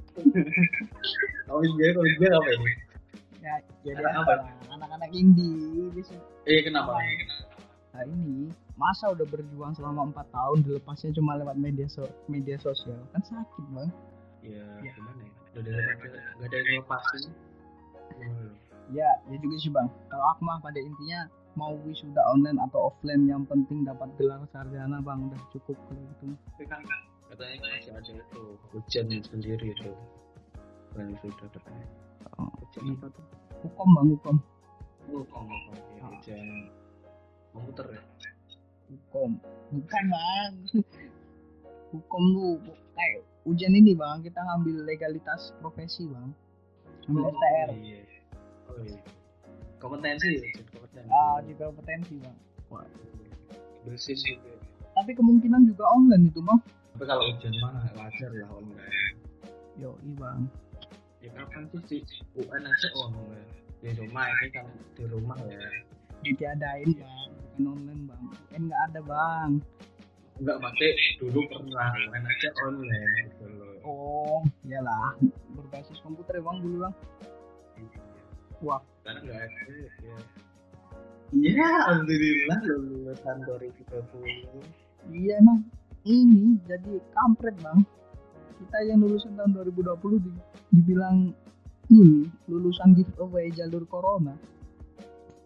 Kalau 1.47 1.63
dia 1.77 1.89
kalau 1.93 2.11
dia 2.19 2.31
apa 2.31 2.51
ini? 2.51 2.73
Ya 3.41 3.55
jadi 3.81 4.03
Anak 4.05 4.29
apa? 4.29 4.35
anak-anak 4.69 5.11
indie 5.17 5.89
bisa 5.97 6.13
eh 6.45 6.61
kenapa? 6.61 6.93
Nah 7.91 8.05
ini 8.05 8.53
masa 8.77 9.09
udah 9.09 9.25
berjuang 9.25 9.73
selama 9.73 10.13
empat 10.13 10.29
tahun 10.29 10.61
dilepasnya 10.63 11.17
cuma 11.17 11.41
lewat 11.41 11.57
media 11.57 11.89
so 11.89 12.05
media 12.29 12.61
sosial? 12.61 13.01
Kan 13.13 13.23
sakit 13.25 13.65
bang. 13.73 13.91
ya 14.45 14.61
Ya. 14.85 14.93
gimana 14.93 15.21
ya? 15.25 15.33
Udah 15.57 15.73
daripada 15.73 16.19
nggak 16.37 16.47
ada 16.47 16.57
yang 16.59 16.85
lepasin. 16.85 17.23
Ya 18.91 19.09
ya 19.27 19.37
juga 19.39 19.57
sih 19.57 19.71
bang. 19.71 19.89
Kalau 20.13 20.25
aku 20.35 20.41
mah 20.45 20.61
pada 20.61 20.77
intinya 20.77 21.21
mau 21.61 21.77
wisuda 21.85 22.25
online 22.33 22.57
atau 22.65 22.89
offline 22.89 23.29
yang 23.29 23.45
penting 23.45 23.85
dapat 23.85 24.09
gelar 24.17 24.41
sarjana 24.49 25.05
bang. 25.05 25.29
Udah 25.29 25.41
cukup 25.53 25.77
kalau 25.77 26.01
gitu. 26.01 26.25
katanya 27.31 27.57
masih 27.63 27.93
ada 27.95 28.13
itu 28.17 28.43
hujan 28.73 29.07
sendiri 29.29 29.67
itu. 29.77 29.93
Dan 30.97 31.13
sudah 31.21 31.49
katanya. 31.53 31.87
Oh, 32.41 32.49
hujan 32.65 32.97
apa 32.97 33.07
tuh? 33.13 33.25
Hukum 33.61 33.89
bang 33.93 34.09
hukum. 34.17 34.37
Oh 35.13 35.25
ngomong 35.29 35.77
ya 36.01 36.05
hujan 36.09 36.47
komputer 37.53 37.87
ya? 37.93 38.03
Hukum. 38.89 39.31
Bukan 39.77 40.05
bang. 40.09 40.53
hukum 41.93 42.23
tuh 42.33 42.73
kayak 42.97 43.21
ujian 43.45 43.77
ini 43.77 43.93
bang. 43.93 44.25
Kita 44.25 44.41
ngambil 44.41 44.89
legalitas 44.89 45.53
profesi 45.61 46.09
bang. 46.09 46.33
Ambil 47.05 47.29
STR. 47.29 47.69
iya. 47.85 48.03
Oh 48.71 48.81
iya 48.81 49.20
kompetensi. 49.81 50.29
Ya 50.29 50.45
ujian 50.45 50.67
kompetensi. 50.71 51.11
Ah 51.11 51.37
di 51.43 51.53
kompetensi 51.57 52.15
bang. 52.21 52.37
bersih 53.81 54.13
gitu 54.15 54.53
Tapi 54.93 55.11
kemungkinan 55.17 55.65
juga 55.73 55.89
online 55.89 56.29
itu 56.29 56.45
bang. 56.45 56.61
tapi 56.93 57.05
kalau 57.09 57.25
hujan 57.33 57.55
mah 57.65 57.89
wajar 57.97 58.31
lah 58.37 58.51
online. 58.53 59.17
Yo 59.81 59.97
iya 60.05 60.15
bang. 60.21 60.41
ya 61.21 61.31
kapan 61.37 61.63
sih 61.89 62.01
si 62.05 62.21
UN 62.37 62.63
aja 62.69 62.89
online. 63.01 63.49
Di 63.81 63.91
rumah 63.97 64.29
ini 64.29 64.49
kan 64.53 64.67
di 64.95 65.05
rumah 65.09 65.39
ya. 65.49 65.59
Ditiadain 66.21 66.91
bang. 66.93 67.29
Bukan 67.57 67.65
online 67.73 68.03
bang. 68.05 68.25
Kan 68.53 68.61
nggak 68.69 68.83
ada 68.93 69.01
bang. 69.01 69.51
Enggak 70.41 70.57
pakai 70.61 70.91
dulu 71.21 71.41
pernah 71.49 71.89
UN 71.97 72.25
aja 72.29 72.49
online 72.69 73.13
gitu 73.33 73.45
loh. 73.57 73.75
Oh 73.89 74.39
iyalah. 74.69 75.17
Berbasis 75.57 75.97
komputer 76.05 76.37
ya 76.37 76.45
bang 76.45 76.57
dulu 76.61 76.77
bang. 76.85 76.95
Wah. 78.61 78.81
Sekarang 79.11 79.27
nggak 79.27 79.43
ada 79.43 79.73
ya 79.75 80.19
Iya, 81.31 81.69
alhamdulillah 81.87 82.59
lulusan 82.67 83.37
2020 83.47 85.15
iya 85.15 85.39
emang 85.39 85.63
ini 86.03 86.59
jadi 86.67 86.99
kampret 87.15 87.55
bang. 87.63 87.87
Kita 88.59 88.79
yang 88.83 88.99
lulusan 89.07 89.39
tahun 89.39 89.55
2020 89.63 90.27
di, 90.27 90.31
dibilang 90.75 91.31
ini 91.87 92.27
lulusan 92.51 92.99
giveaway 92.99 93.47
jalur 93.55 93.87
corona. 93.87 94.35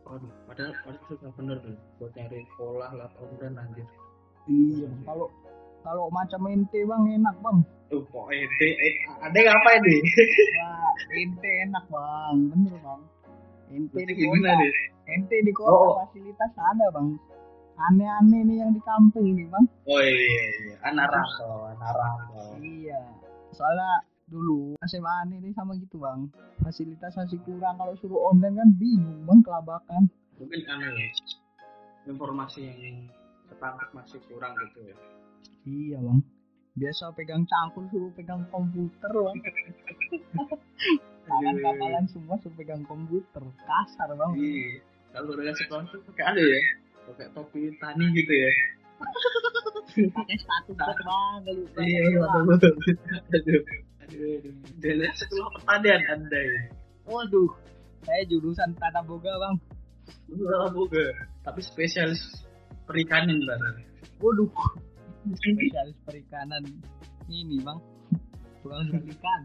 Waduh, 0.08 0.32
padahal 0.48 0.72
padahal 0.88 1.04
sudah 1.04 1.30
bener 1.36 1.56
tuh 1.60 1.76
buat 2.00 2.16
nyari 2.16 2.48
sekolah 2.56 2.90
lah 2.96 3.08
tahun 3.20 3.60
anjir. 3.60 3.84
Iya, 4.48 4.88
kalau 5.04 5.28
kalau 5.84 6.08
macam 6.08 6.48
ente 6.48 6.80
bang 6.80 7.04
enak 7.20 7.36
bang. 7.44 7.58
Tuh 7.92 8.00
kok 8.08 8.32
ente, 8.32 8.68
eh, 8.72 8.94
ada 9.20 9.36
ngapain 9.36 9.80
nih? 9.84 10.00
Wah, 10.64 10.92
ente 11.12 11.50
enak 11.68 11.84
bang, 11.92 12.36
bener 12.48 12.72
bang. 12.80 13.02
Ente 13.72 14.00
di 14.04 14.14
kota, 14.20 14.52
nih? 14.60 14.72
ente 15.08 15.36
di 15.40 15.52
kota 15.52 15.72
Oh. 15.72 15.94
fasilitas 16.04 16.52
ada 16.56 16.86
bang. 16.92 17.08
Aneh-aneh 17.74 18.42
nih 18.46 18.56
yang 18.62 18.70
di 18.70 18.82
kampung 18.84 19.34
nih 19.34 19.48
bang. 19.50 19.64
Oh 19.88 20.00
iya 20.00 20.44
iya, 20.62 20.76
anak 20.86 21.10
rantau, 21.10 21.68
anak 21.74 21.90
rantau. 21.90 22.54
Iya, 22.60 23.00
soalnya 23.50 24.04
dulu 24.28 24.78
SMA 24.84 25.28
ini 25.32 25.50
sama 25.52 25.74
gitu 25.76 25.98
bang. 25.98 26.28
Fasilitas 26.62 27.16
masih 27.16 27.40
kurang 27.42 27.76
kalau 27.76 27.96
suruh 27.98 28.30
online 28.30 28.56
kan 28.56 28.70
bingung 28.78 29.26
bang 29.26 29.40
kelabakan. 29.42 30.02
Mungkin 30.38 30.60
anu 30.70 30.86
ya, 30.94 31.08
informasi 32.06 32.60
yang 32.68 33.08
ketangkep 33.48 33.88
masih 33.90 34.20
kurang 34.30 34.54
gitu 34.60 34.78
ya. 34.86 34.96
Iya 35.64 35.98
bang. 35.98 36.20
Biasa 36.74 37.14
pegang 37.14 37.42
cangkul 37.46 37.86
suruh 37.90 38.12
pegang 38.14 38.46
komputer 38.50 39.10
bang. 39.10 39.38
Tangan 41.24 41.56
kapalan 41.56 42.04
semua 42.12 42.36
suruh 42.44 42.54
pegang 42.60 42.84
komputer. 42.84 43.40
Kasar 43.64 44.12
bang. 44.12 44.32
Iya, 44.36 44.84
kalau 45.16 45.32
udah 45.32 45.56
sekolah 45.56 45.84
tuh 45.88 46.00
pakai 46.12 46.24
anu 46.28 46.42
ya, 46.44 46.60
pakai 47.08 47.26
topi 47.32 47.60
tani 47.80 48.04
gitu 48.12 48.32
ya. 48.32 48.50
Pakai 50.12 50.36
sepatu 50.36 50.72
bot 50.76 50.98
bang. 51.00 51.36
Kalau 51.48 51.80
Iya, 51.80 52.02
betul 52.44 52.72
betul. 52.76 52.94
Aduh, 53.32 53.60
aduh, 54.04 54.30
aduh. 54.36 54.54
Jadi 54.84 55.06
sekolah 55.16 55.48
pertanian 55.56 56.02
anda 56.12 56.40
ya. 56.40 56.62
Waduh. 57.08 57.50
Saya 58.04 58.22
jurusan 58.28 58.76
tata 58.76 59.00
boga 59.00 59.32
bang. 59.32 59.56
Enggak 60.28 60.76
boga, 60.76 61.06
tapi 61.40 61.60
spesialis 61.64 62.20
perikanan 62.84 63.40
lah. 63.48 63.56
Waduh. 64.20 64.52
Spesialis 65.40 65.96
perikanan 66.04 66.64
ini 67.32 67.64
bang. 67.64 67.80
Tukang 68.60 68.92
ikan. 68.92 69.40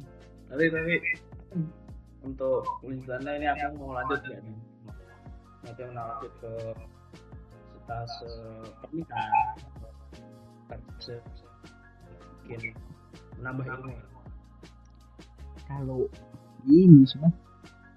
Tapi 0.50 0.66
tapi 0.68 0.96
untuk 2.26 2.64
Winsana 2.84 3.32
ini 3.38 3.48
aku 3.50 3.78
mau 3.80 3.98
lanjut 3.98 4.22
ya. 4.28 4.40
Nanti 5.66 5.82
mau 5.92 6.06
lanjut 6.08 6.32
ke 6.44 6.54
stase 7.84 8.32
pernikahan 8.86 9.58
kerja. 10.70 11.16
Mungkin 12.46 12.74
menambah 13.40 13.66
ilmu 13.66 14.10
kalau 15.70 16.10
ini 16.66 17.06
sih 17.06 17.22
bang. 17.22 17.34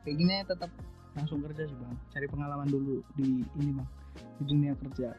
Kayak 0.04 0.16
gini 0.20 0.32
ya 0.32 0.44
tetap 0.44 0.70
langsung 1.16 1.40
kerja 1.40 1.64
sih 1.64 1.76
bang. 1.80 1.96
Cari 2.12 2.26
pengalaman 2.28 2.68
dulu 2.68 3.00
di 3.16 3.40
ini 3.58 3.70
bang. 3.72 3.88
Di 4.38 4.42
dunia 4.44 4.72
kerja. 4.76 5.16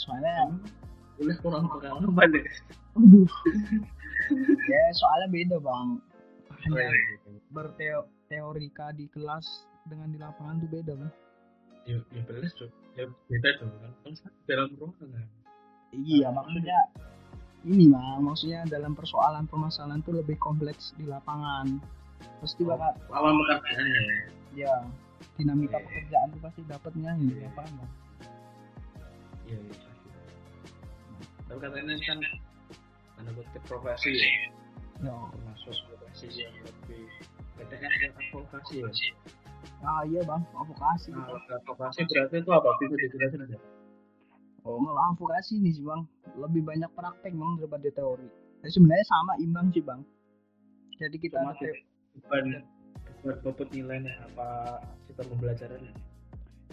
Soalnya 0.00 0.56
boleh 1.20 1.36
kurang 1.44 1.68
pengalaman 1.68 2.28
deh. 2.32 2.46
Aduh. 2.96 3.28
Ya 4.66 4.82
soalnya 4.96 5.28
beda 5.28 5.56
bang. 5.60 5.88
Hanya 6.64 6.88
ya, 6.88 6.90
berteorika 7.50 8.90
di 8.92 9.06
kelas 9.10 9.46
dengan 9.86 10.10
di 10.10 10.18
lapangan 10.18 10.62
tuh 10.62 10.70
beda 10.70 10.92
bang. 10.94 11.12
Ya, 11.86 11.98
ya 12.10 12.22
beres 12.26 12.50
tuh 12.58 12.66
ya 12.98 13.06
beda 13.30 13.50
dong 13.62 13.70
kan. 13.78 13.92
Kan 14.02 14.12
dalam 14.46 14.68
ruangan 14.74 15.22
iya 15.94 16.28
maksudnya 16.30 16.78
ini 17.62 17.86
bang. 17.88 18.18
Maksudnya 18.22 18.60
dalam 18.66 18.92
persoalan 18.94 19.46
permasalahan 19.46 20.02
tuh 20.02 20.18
lebih 20.18 20.34
kompleks 20.38 20.90
di 20.98 21.06
lapangan. 21.06 21.78
Pasti 22.42 22.64
Oh. 22.66 22.74
bakal 22.74 22.90
awal 23.12 23.32
pekerjaannya 23.38 24.00
ya? 24.02 24.16
Ya 24.56 24.74
dinamika 25.36 25.78
Iya. 25.78 25.84
pekerjaan 25.84 26.26
tuh 26.32 26.40
pasti 26.42 26.60
dapatnya 26.66 27.10
di 27.16 27.38
lapangan 27.40 27.72
bang. 27.78 27.92
iya 29.46 29.58
iya 29.62 29.78
tapi 31.46 31.62
katanya 31.62 31.94
kan 32.02 32.18
tanda 33.14 33.30
kutip 33.30 33.62
profesi 33.70 34.10
ya 34.10 34.50
ya. 35.04 35.14
Termasuk 35.32 35.74
profesi 35.90 36.26
yang 36.40 36.54
lebih 36.64 37.04
katanya 37.56 37.88
ada 37.88 38.08
advokasi 38.20 38.74
ya 38.84 38.88
ah 39.84 40.02
iya 40.06 40.20
bang. 40.24 40.42
Advokasi. 40.54 41.10
Nah 41.12 41.26
advokasi 41.30 42.00
berarti 42.06 42.36
itu 42.40 42.50
apa? 42.52 42.68
Bisa 42.80 42.94
dijelasin 42.96 43.40
aja. 43.44 43.58
Oh, 44.66 44.82
kalau 44.82 45.02
advokasi 45.14 45.62
nih 45.62 45.72
sih 45.78 45.84
bang, 45.84 46.02
lebih 46.38 46.62
banyak 46.66 46.90
praktek 46.94 47.32
bang 47.34 47.52
daripada 47.60 47.88
teori. 47.92 48.28
Jadi 48.64 48.72
sebenarnya 48.72 49.06
sama 49.06 49.32
imbang 49.38 49.66
sih 49.70 49.82
bang. 49.84 50.00
Jadi 50.96 51.16
kita 51.20 51.38
Cuma 51.44 51.52
ada 51.52 51.70
bukan 52.16 52.44
buat 53.20 53.38
bobot 53.44 53.68
nilainya 53.74 54.12
apa 54.32 54.80
kita 55.10 55.22
pembelajarannya 55.26 55.92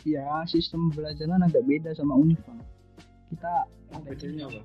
ya 0.08 0.46
sistem 0.48 0.92
pembelajaran 0.92 1.44
agak 1.44 1.64
beda 1.68 1.92
sama 1.98 2.16
univ 2.16 2.40
bang. 2.48 2.60
Kita 3.34 3.54
oh, 3.94 4.02
bedanya 4.06 4.48
apa 4.48 4.62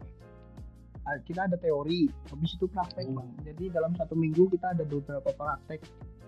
kita 1.25 1.49
ada 1.49 1.57
teori, 1.57 2.11
habis 2.29 2.53
itu 2.57 2.67
praktek 2.69 3.09
bang. 3.09 3.29
Jadi 3.47 3.65
dalam 3.73 3.93
satu 3.97 4.13
minggu 4.13 4.51
kita 4.53 4.77
ada 4.77 4.85
beberapa 4.85 5.31
praktek 5.33 5.81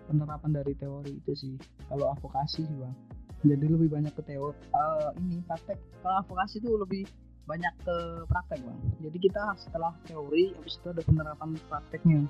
penerapan 0.09 0.51
dari 0.51 0.75
teori 0.75 1.13
itu 1.21 1.33
sih. 1.37 1.55
Kalau 1.87 2.11
advokasi 2.17 2.65
sih 2.65 2.77
bang. 2.81 2.95
Jadi 3.41 3.67
lebih 3.73 3.89
banyak 3.89 4.13
ke 4.17 4.23
teori. 4.25 4.57
eh, 4.57 5.11
ini 5.21 5.41
praktek. 5.45 5.79
Kalau 6.05 6.17
advokasi 6.25 6.61
itu 6.61 6.71
lebih 6.77 7.03
banyak 7.49 7.75
ke 7.85 7.97
praktek 8.29 8.61
bang. 8.65 8.81
Jadi 9.05 9.19
kita 9.21 9.43
setelah 9.59 9.93
teori, 10.09 10.55
habis 10.57 10.75
itu 10.77 10.89
ada 10.93 11.03
penerapan 11.05 11.51
prakteknya. 11.69 12.21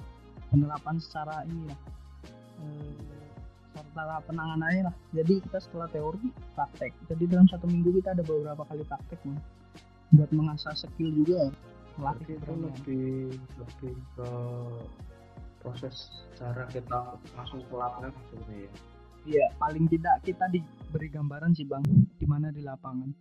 Penerapan 0.50 0.96
secara 0.98 1.46
ini 1.46 1.70
ya. 1.70 1.76
eh, 2.66 2.94
secara 3.80 4.22
penanganannya 4.26 4.90
lah. 4.90 4.96
Jadi 5.14 5.40
kita 5.46 5.58
setelah 5.62 5.88
teori 5.90 6.30
praktek. 6.54 6.92
Jadi 7.10 7.24
dalam 7.26 7.46
satu 7.50 7.66
minggu 7.70 7.90
kita 8.02 8.14
ada 8.14 8.22
beberapa 8.22 8.62
kali 8.66 8.82
praktek 8.86 9.18
bang. 9.22 9.40
Buat 10.10 10.30
mengasah 10.34 10.74
skill 10.74 11.10
juga. 11.14 11.54
Melatih 12.00 12.24
Berarti 12.24 12.32
itu 12.32 12.52
lebih 12.56 13.08
lebih 13.60 13.94
ke 14.16 14.30
proses 15.60 16.08
cara 16.40 16.64
kita 16.72 17.20
langsung 17.36 17.60
ke 17.68 17.74
lapangan 17.76 18.10
maksudnya 18.16 18.64
ya 18.64 18.72
Iya, 19.28 19.52
paling 19.60 19.84
tidak 19.92 20.24
kita 20.24 20.48
diberi 20.48 21.12
gambaran 21.12 21.52
sih 21.52 21.68
bang, 21.68 21.84
di 22.16 22.24
mana 22.24 22.48
di 22.48 22.64
lapangan. 22.64 23.12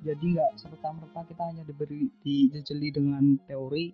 Jadi 0.00 0.32
nggak 0.32 0.56
serta 0.56 0.88
merta 0.96 1.20
kita 1.28 1.42
hanya 1.52 1.68
diberi 1.68 2.08
dijejeli 2.24 2.88
dengan 2.88 3.36
teori, 3.44 3.92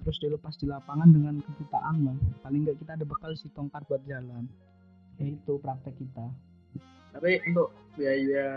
terus 0.00 0.16
dilepas 0.24 0.56
di 0.56 0.64
lapangan 0.72 1.12
dengan 1.12 1.44
kebutaan 1.44 2.08
bang. 2.08 2.18
Paling 2.40 2.60
nggak 2.64 2.78
kita 2.80 2.96
ada 2.96 3.04
bekal 3.04 3.36
si 3.36 3.52
tongkat 3.52 3.84
buat 3.84 4.00
jalan. 4.08 4.48
Yaitu 5.20 5.60
praktek 5.60 5.92
kita. 6.00 6.32
tapi 7.12 7.44
untuk 7.44 7.76
biaya 7.92 8.48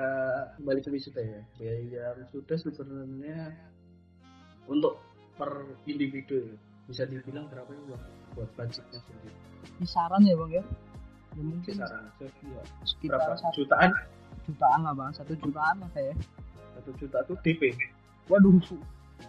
kembali 0.55 0.79
ke 0.79 0.88
wisuda 0.88 1.19
ya 1.19 1.41
biaya 1.60 2.03
wisuda 2.15 2.55
sebenarnya 2.55 3.51
untuk 4.71 5.01
per 5.36 5.51
individu 5.86 6.41
ya, 6.41 6.56
bisa 6.86 7.04
dibilang 7.06 7.45
berapa 7.51 7.69
ya 7.69 7.84
Bang? 7.91 8.04
buat 8.36 8.49
budgetnya 8.60 8.99
sendiri 8.99 9.36
Kisaran 9.80 10.21
ya 10.21 10.36
bang 10.38 10.51
ya? 10.62 10.63
Ya 11.36 11.41
mungkin 11.43 11.73
kisaran 11.75 12.04
aja 12.06 12.25
ya, 12.30 12.62
sekitar 12.86 13.19
berapa 13.19 13.36
satu 13.41 13.56
jutaan 13.63 13.91
jutaan 14.45 14.80
lah 14.86 14.93
bang, 14.93 15.12
satu 15.17 15.34
jutaan 15.41 15.75
lah 15.82 15.89
kayak. 15.91 16.15
satu 16.78 16.91
juta 17.01 17.17
tuh 17.25 17.38
DP 17.41 17.73
Waduh, 18.30 18.58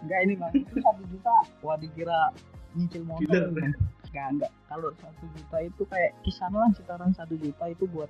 enggak 0.01 0.19
ini 0.25 0.33
bang, 0.37 0.51
itu 0.57 0.77
satu 0.81 1.03
juta. 1.09 1.35
Wah 1.61 1.77
dikira 1.77 2.33
nyicil 2.73 3.05
motor. 3.05 3.25
Dealer. 3.29 3.49
Bang. 3.53 3.73
Enggak, 4.09 4.27
enggak. 4.33 4.51
Kalau 4.69 4.89
satu 4.97 5.25
juta 5.37 5.57
itu 5.61 5.83
kayak 5.89 6.11
kisaran 6.25 6.57
lah 6.57 6.69
sekitaran 6.73 7.11
satu 7.13 7.35
juta 7.37 7.65
itu 7.69 7.85
buat 7.89 8.09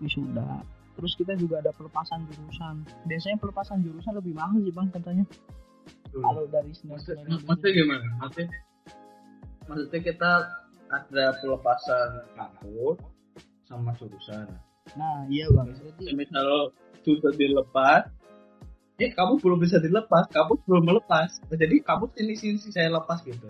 wisuda. 0.00 0.64
Terus 0.92 1.12
kita 1.16 1.32
juga 1.40 1.64
ada 1.64 1.72
pelepasan 1.72 2.28
jurusan. 2.28 2.84
Biasanya 3.08 3.36
pelepasan 3.40 3.80
jurusan 3.80 4.12
lebih 4.16 4.36
mahal 4.36 4.60
sih 4.60 4.72
bang 4.72 4.88
katanya. 4.92 5.24
Kalau 6.12 6.44
dari 6.52 6.72
senior 6.76 7.00
maksudnya 7.48 7.72
gimana? 7.72 8.06
Maksudnya, 8.20 8.48
maksudnya 9.64 10.00
kita 10.04 10.32
ada 10.92 11.24
pelepasan 11.40 12.10
kampus 12.36 12.96
sama 13.64 13.96
jurusan. 13.96 14.46
Nah 14.92 15.24
iya 15.32 15.48
bang. 15.48 15.72
Jadi 15.72 16.12
Misal 16.12 16.76
jurusan 17.00 17.34
dilepas, 17.40 18.12
eh 19.00 19.10
kamu 19.16 19.40
belum 19.40 19.58
bisa 19.64 19.80
dilepas, 19.80 20.28
kamu 20.28 20.60
belum 20.68 20.84
melepas. 20.84 21.40
Jadi 21.48 21.80
kamu 21.80 22.12
sini 22.12 22.34
sini 22.36 22.70
saya 22.70 22.92
lepas 22.92 23.24
gitu. 23.24 23.48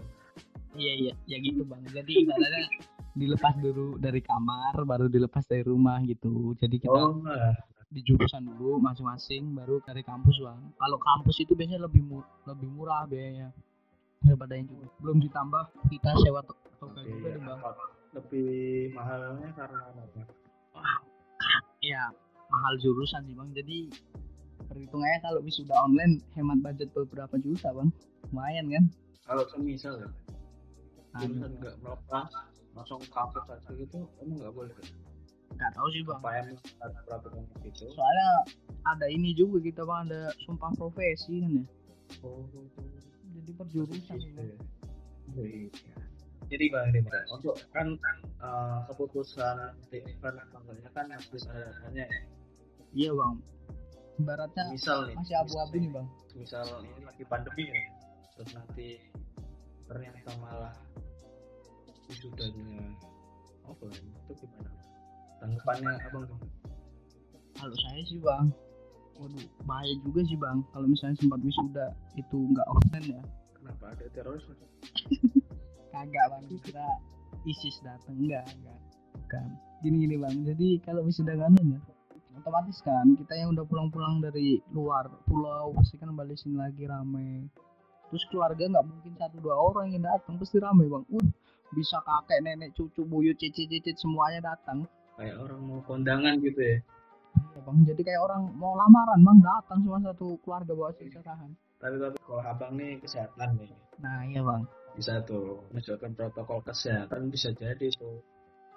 iya 0.79 0.92
iya 0.96 1.12
ya 1.27 1.37
gitu 1.42 1.66
bang. 1.66 1.83
Jadi 1.90 2.25
ibaratnya 2.25 2.64
dilepas 3.12 3.55
dulu 3.61 4.01
dari 4.01 4.25
kamar, 4.25 4.87
baru 4.88 5.11
dilepas 5.11 5.44
dari 5.44 5.66
rumah 5.66 6.01
gitu. 6.07 6.57
Jadi 6.57 6.81
kita 6.81 6.94
Oh, 6.94 7.20
nah. 7.20 7.53
Di 7.92 8.00
jurusan 8.00 8.48
dulu 8.48 8.81
masing-masing 8.81 9.52
baru 9.52 9.76
dari 9.85 10.00
kampus 10.00 10.40
bang. 10.40 10.57
Kalau 10.74 10.96
kampus 10.96 11.37
itu 11.38 11.52
biasanya 11.52 11.85
lebih 11.85 12.00
mu- 12.00 12.31
lebih 12.48 12.68
murah 12.72 13.05
biayanya 13.05 13.52
daripada 14.18 14.57
yang 14.57 14.64
juga 14.66 14.87
belum 14.98 15.18
ditambah 15.20 15.62
kita 15.92 16.11
sewa 16.18 16.40
to- 16.40 16.57
toga 16.81 17.05
juga 17.05 17.28
Iya, 17.28 17.37
nih 17.37 17.42
bang 17.44 17.61
lebih 18.12 18.50
mahalnya 18.92 19.48
karena 19.52 19.78
apa? 19.88 20.20
ya 21.81 22.02
mahal 22.48 22.74
jurusan 22.81 23.28
sih 23.28 23.35
bang. 23.37 23.48
Jadi 23.52 23.78
perhitungannya 24.66 25.18
kalau 25.20 25.40
wisuda 25.44 25.76
online 25.76 26.24
hemat 26.33 26.59
budget 26.61 26.88
beberapa 26.92 27.37
juta 27.37 27.68
bang. 27.70 27.92
Lumayan 28.26 28.66
kan? 28.72 28.85
Kalau 29.22 29.44
semisal 29.52 30.00
ya 30.00 30.09
Anu, 31.12 31.28
jurusan 31.37 31.52
nggak 31.61 31.74
melepas 31.85 32.28
langsung 32.72 33.05
kampus 33.12 33.44
aja 33.52 33.68
gitu 33.76 34.09
emang 34.24 34.40
nggak 34.40 34.52
boleh 34.57 34.72
kan? 34.72 34.87
Nggak 35.62 35.75
tahu 35.79 35.88
sih 35.94 36.03
bang. 36.03 36.20
Gitu? 37.62 37.85
Soalnya 37.94 38.29
ada 38.83 39.07
ini 39.07 39.31
juga 39.38 39.62
kita 39.62 39.87
bang 39.87 40.11
ada 40.11 40.35
sumpah 40.42 40.75
profesi 40.75 41.38
kan 41.38 41.53
ya? 41.62 41.64
Oh 42.27 42.42
jadi 43.33 43.51
perjurusan. 43.55 44.18
Gitu 44.18 44.42
ya. 45.38 45.70
Jadi 46.51 46.64
bang 46.68 46.87
untuk 47.31 47.55
kan 47.70 47.94
eh, 48.42 48.79
keputusan 48.90 49.57
event 49.94 50.37
contohnya 50.51 50.90
kan 50.90 51.07
harus 51.09 51.46
ada 51.46 51.70
datanya 51.70 52.05
ya. 52.11 52.20
Iya 52.92 53.11
bang. 53.14 53.35
Ibaratnya 54.20 54.64
misal 54.68 55.09
nih 55.09 55.16
masih 55.16 55.37
abu-abu 55.40 55.77
nih 55.81 55.90
bang. 55.90 56.07
misal 56.37 56.64
ini 56.85 57.05
lagi 57.05 57.25
pandemi 57.29 57.64
ya 57.68 57.81
terus 58.37 58.51
nanti 58.57 58.88
ternyata 59.85 60.33
malah 60.40 60.72
wisudanya 62.09 62.96
offline 63.68 64.09
itu 64.29 64.33
gimana 64.44 64.82
tanggapannya 65.42 65.92
abang 66.07 66.24
tuh? 66.31 66.38
Kalau 67.59 67.76
saya 67.83 68.02
sih 68.07 68.22
bang 68.22 68.46
waduh 69.18 69.44
bahaya 69.68 69.94
juga 70.07 70.20
sih 70.24 70.38
bang 70.38 70.62
kalau 70.70 70.87
misalnya 70.88 71.18
sempat 71.18 71.40
wisuda 71.42 71.87
itu 72.14 72.38
nggak 72.55 72.66
offline 72.70 73.07
ya. 73.18 73.22
Kenapa? 73.59 73.85
Ada 73.98 74.07
teroris 74.14 74.46
kagak 75.92 76.26
bang 76.31 76.44
kira 76.62 76.87
ISIS 77.42 77.83
datang 77.83 78.16
enggak 78.22 78.46
enggak 78.55 78.78
bukan. 79.18 79.48
Gini 79.83 79.96
gini 80.07 80.16
bang 80.22 80.37
jadi 80.46 80.68
kalau 80.87 81.02
wisuda 81.02 81.35
kan 81.35 81.59
ya 81.59 81.81
otomatis 82.33 82.81
kan 82.81 83.12
kita 83.12 83.37
yang 83.37 83.52
udah 83.52 83.66
pulang-pulang 83.68 84.24
dari 84.24 84.57
luar 84.72 85.05
pulau 85.28 85.76
pasti 85.76 86.00
kan 86.00 86.14
balik 86.14 86.38
sini 86.38 86.57
lagi 86.57 86.87
rame. 86.87 87.50
Terus 88.09 88.24
keluarga 88.31 88.62
nggak 88.62 88.87
mungkin 88.87 89.12
satu 89.18 89.37
dua 89.42 89.59
orang 89.59 89.92
yang 89.92 90.07
datang 90.07 90.38
pasti 90.38 90.62
rame 90.62 90.87
bang. 90.87 91.05
Uh 91.11 91.26
bisa 91.72 91.96
kakek 92.05 92.44
nenek 92.44 92.76
cucu 92.76 93.00
buyut 93.09 93.37
cicit 93.40 93.64
cicit 93.64 93.96
semuanya 93.96 94.52
datang 94.52 94.85
kayak 95.18 95.37
orang 95.40 95.61
mau 95.62 95.81
kondangan 95.85 96.35
gitu 96.40 96.61
ya. 96.61 96.79
Ya 97.57 97.61
bang. 97.64 97.77
Jadi 97.88 98.01
kayak 98.05 98.20
orang 98.25 98.42
mau 98.57 98.77
lamaran 98.77 99.20
bang. 99.20 99.38
Datang 99.40 99.79
semua 99.85 100.01
satu 100.01 100.37
keluarga 100.44 100.72
bawa 100.77 100.92
serahan 100.96 101.53
tapi 101.83 101.98
tapi 101.98 102.18
kalau 102.22 102.42
abang 102.46 102.79
nih 102.79 103.03
kesehatan 103.03 103.59
nih. 103.59 103.75
Nah 103.98 104.22
iya 104.22 104.40
bang. 104.46 104.62
Bisa 104.94 105.18
tuh 105.27 105.66
menjalankan 105.75 106.14
protokol 106.14 106.62
kesehatan 106.62 107.27
bisa 107.27 107.51
jadi 107.59 107.90
tuh. 107.98 108.22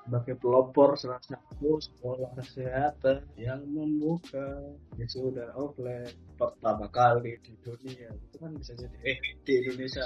Sebagai 0.05 0.37
pelopor 0.37 0.97
salah 0.97 1.21
satu 1.21 1.81
sekolah 1.81 2.33
kesehatan 2.33 3.29
yang 3.37 3.61
membuka. 3.69 4.57
Ya 4.97 5.05
sudah 5.05 5.53
offline. 5.53 6.09
Pertama 6.33 6.89
kali 6.89 7.37
di 7.45 7.53
dunia. 7.61 8.09
Itu 8.09 8.41
kan 8.41 8.57
bisa 8.57 8.73
jadi 8.73 8.97
eh 9.05 9.17
di 9.45 9.53
Indonesia. 9.53 10.01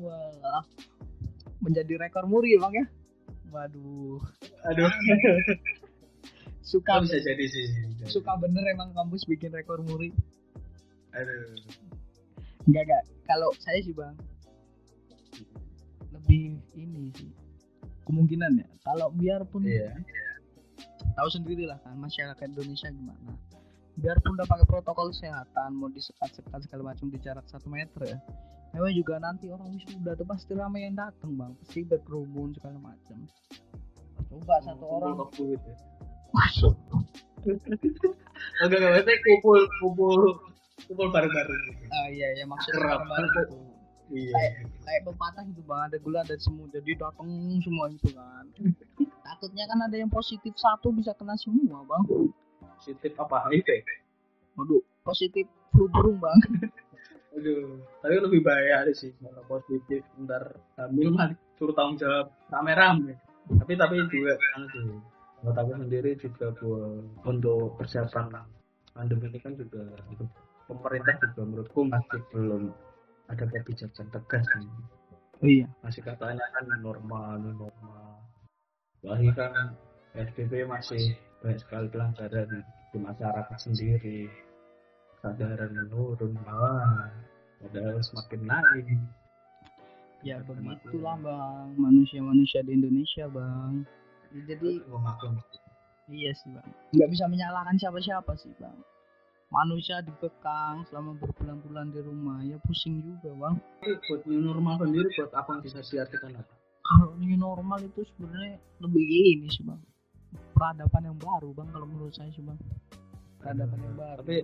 Wah 0.00 0.64
menjadi 1.62 1.94
rekor 1.94 2.26
muri 2.26 2.58
bang 2.58 2.74
ya 2.74 2.86
waduh. 3.52 4.20
Aduh. 4.72 4.88
Suka 6.72 7.04
bisa 7.04 7.18
jadi 7.20 7.44
sih 7.50 7.68
suka 8.06 8.38
bener 8.38 8.62
emang 8.70 8.94
kampus 8.96 9.28
bikin 9.28 9.52
rekor 9.52 9.82
muri. 9.84 10.14
Aduh. 11.12 11.58
Enggak 12.64 12.82
enggak 12.88 13.04
kalau 13.28 13.50
saya 13.60 13.82
sih 13.82 13.92
bang 13.92 14.16
lebih 16.14 16.56
ini 16.78 17.12
sih 17.18 17.28
kemungkinan 18.08 18.62
ya. 18.62 18.68
Kalau 18.86 19.12
biarpun 19.12 19.68
iya. 19.68 19.92
tahu 21.18 21.28
sendiri 21.28 21.68
lah 21.68 21.76
kan 21.82 21.98
masyarakat 21.98 22.46
Indonesia 22.46 22.88
gimana. 22.88 23.36
Biarpun 23.98 24.38
udah 24.38 24.48
pakai 24.48 24.64
protokol 24.64 25.12
kesehatan 25.12 25.76
mau 25.76 25.92
disekat-sekat 25.92 26.64
segala 26.64 26.94
macam 26.94 27.12
di 27.12 27.18
jarak 27.20 27.44
satu 27.50 27.68
meter 27.68 28.16
ya 28.16 28.18
memang 28.72 28.92
juga 28.96 29.14
nanti 29.20 29.48
orang 29.52 29.68
wisuda 29.72 30.16
tuh 30.16 30.26
pasti 30.26 30.52
ramai 30.56 30.88
yang 30.88 30.96
datang 30.96 31.32
bang. 31.36 31.52
Pasti 31.60 31.84
berkerumun 31.84 32.56
segala 32.56 32.78
macam 32.80 33.18
coba 34.32 34.56
satu 34.64 34.84
orang. 34.88 35.14
kumpul 35.28 35.52
gitu 35.52 35.70
enggak 38.64 38.78
enggak 38.80 38.90
maksudnya 38.96 39.16
kumpul 39.28 39.60
kumpul 39.76 40.20
kumpul 40.88 41.06
bareng-bareng 41.12 41.60
gitu. 41.68 41.84
ah 41.92 42.06
iya 42.08 42.28
ya 42.40 42.44
maksudnya 42.48 42.80
Kerap. 42.80 43.04
bareng-bareng 43.04 43.28
gitu. 43.52 43.56
iya. 44.16 44.32
Kayak 44.32 44.52
kayak 44.88 45.02
pepatah 45.04 45.42
gitu 45.52 45.62
bang. 45.68 45.80
Ada 45.92 45.96
gula 46.00 46.18
ada 46.24 46.36
semua 46.40 46.64
jadi 46.72 46.90
datang 46.96 47.28
semua 47.60 47.84
itu 47.92 48.08
kan. 48.16 48.44
Takutnya 49.28 49.64
kan 49.68 49.78
ada 49.84 49.96
yang 50.00 50.08
positif 50.08 50.56
satu 50.56 50.88
bisa 50.96 51.12
kena 51.12 51.36
semua 51.36 51.84
bang. 51.84 52.04
Positif 52.80 53.12
apa? 53.20 53.52
HIV 53.52 53.68
waduh 54.56 54.82
positif 55.04 55.48
flu 55.72 55.88
burung 55.88 56.20
bang 56.20 56.38
Aduh, 57.32 57.80
tapi 58.04 58.14
lebih 58.20 58.40
bahaya 58.44 58.84
sih 58.92 59.12
kalau 59.16 59.42
positif 59.48 60.04
ntar 60.20 60.52
hamil 60.76 61.16
mah 61.16 61.32
suruh 61.56 61.72
tanggung 61.72 61.96
jawab 61.96 62.28
rame-rame. 62.52 63.16
Tapi 63.48 63.72
tapi 63.74 64.04
juga 64.12 64.36
kan 64.36 64.68
sih. 64.68 64.84
Kalau 65.42 65.52
aku 65.58 65.72
sendiri 65.74 66.10
juga 66.20 66.46
buat 66.60 67.02
untuk 67.26 67.74
persiapan 67.80 68.30
pandemi 68.92 69.26
ini 69.32 69.38
kan 69.42 69.56
juga 69.56 69.82
itu 70.12 70.24
pemerintah 70.70 71.16
juga 71.18 71.42
menurutku 71.42 71.80
masih 71.88 72.20
belum 72.30 72.70
ada 73.26 73.44
kebijakan 73.48 74.06
tegas 74.12 74.46
nih. 74.54 74.70
oh 75.42 75.48
iya 75.48 75.66
Masih 75.82 76.02
katanya 76.04 76.46
kan 76.54 76.64
normal, 76.78 77.40
normal. 77.40 78.22
Lagi 79.02 79.30
kan 79.34 79.74
PSBB 80.14 80.68
masih 80.68 81.16
banyak 81.42 81.58
sekali 81.58 81.86
pelanggaran 81.90 82.62
di 82.92 82.98
masyarakat 83.00 83.58
sendiri 83.58 84.30
kesadaran 85.22 85.70
menurun 85.70 86.34
malah 86.42 87.06
padahal 87.62 88.02
semakin 88.02 88.42
naik. 88.42 88.90
Ya 90.26 90.42
begitulah 90.42 91.14
bang. 91.22 91.78
Manusia-manusia 91.78 92.66
di 92.66 92.74
Indonesia 92.74 93.30
bang. 93.30 93.86
Ya, 94.34 94.40
jadi 94.50 94.82
memaklum 94.90 95.38
iya 96.10 96.34
sih 96.34 96.50
bang. 96.50 96.66
Nggak 96.90 97.08
bisa 97.14 97.24
menyalahkan 97.30 97.78
siapa-siapa 97.78 98.34
sih 98.34 98.50
bang. 98.58 98.74
Manusia 99.54 100.02
dikekang 100.02 100.82
selama 100.90 101.14
berbulan-bulan 101.22 101.94
di 101.94 102.02
rumah. 102.02 102.42
Ya 102.42 102.58
pusing 102.66 102.98
juga 103.06 103.30
bang. 103.30 103.54
Buat 104.10 104.26
new 104.26 104.42
normal 104.42 104.82
sendiri 104.82 105.06
buat 105.22 105.30
apa 105.38 105.54
yang 105.54 105.62
bisa 105.62 105.78
diartikan 105.86 106.34
apa 106.34 106.54
kalau 106.82 107.14
new 107.14 107.38
normal 107.38 107.78
itu 107.78 108.02
sebenarnya 108.14 108.58
lebih 108.82 109.06
ini 109.06 109.46
sih 109.46 109.62
bang. 109.62 109.78
Peradaban 110.58 111.06
yang 111.06 111.18
baru 111.22 111.54
bang 111.54 111.70
kalau 111.70 111.86
menurut 111.86 112.10
saya 112.10 112.34
sih 112.34 112.42
bang. 112.42 112.58
Peradaban 113.38 113.78
yang 113.86 113.94
baru. 113.94 114.18
Tapi 114.26 114.42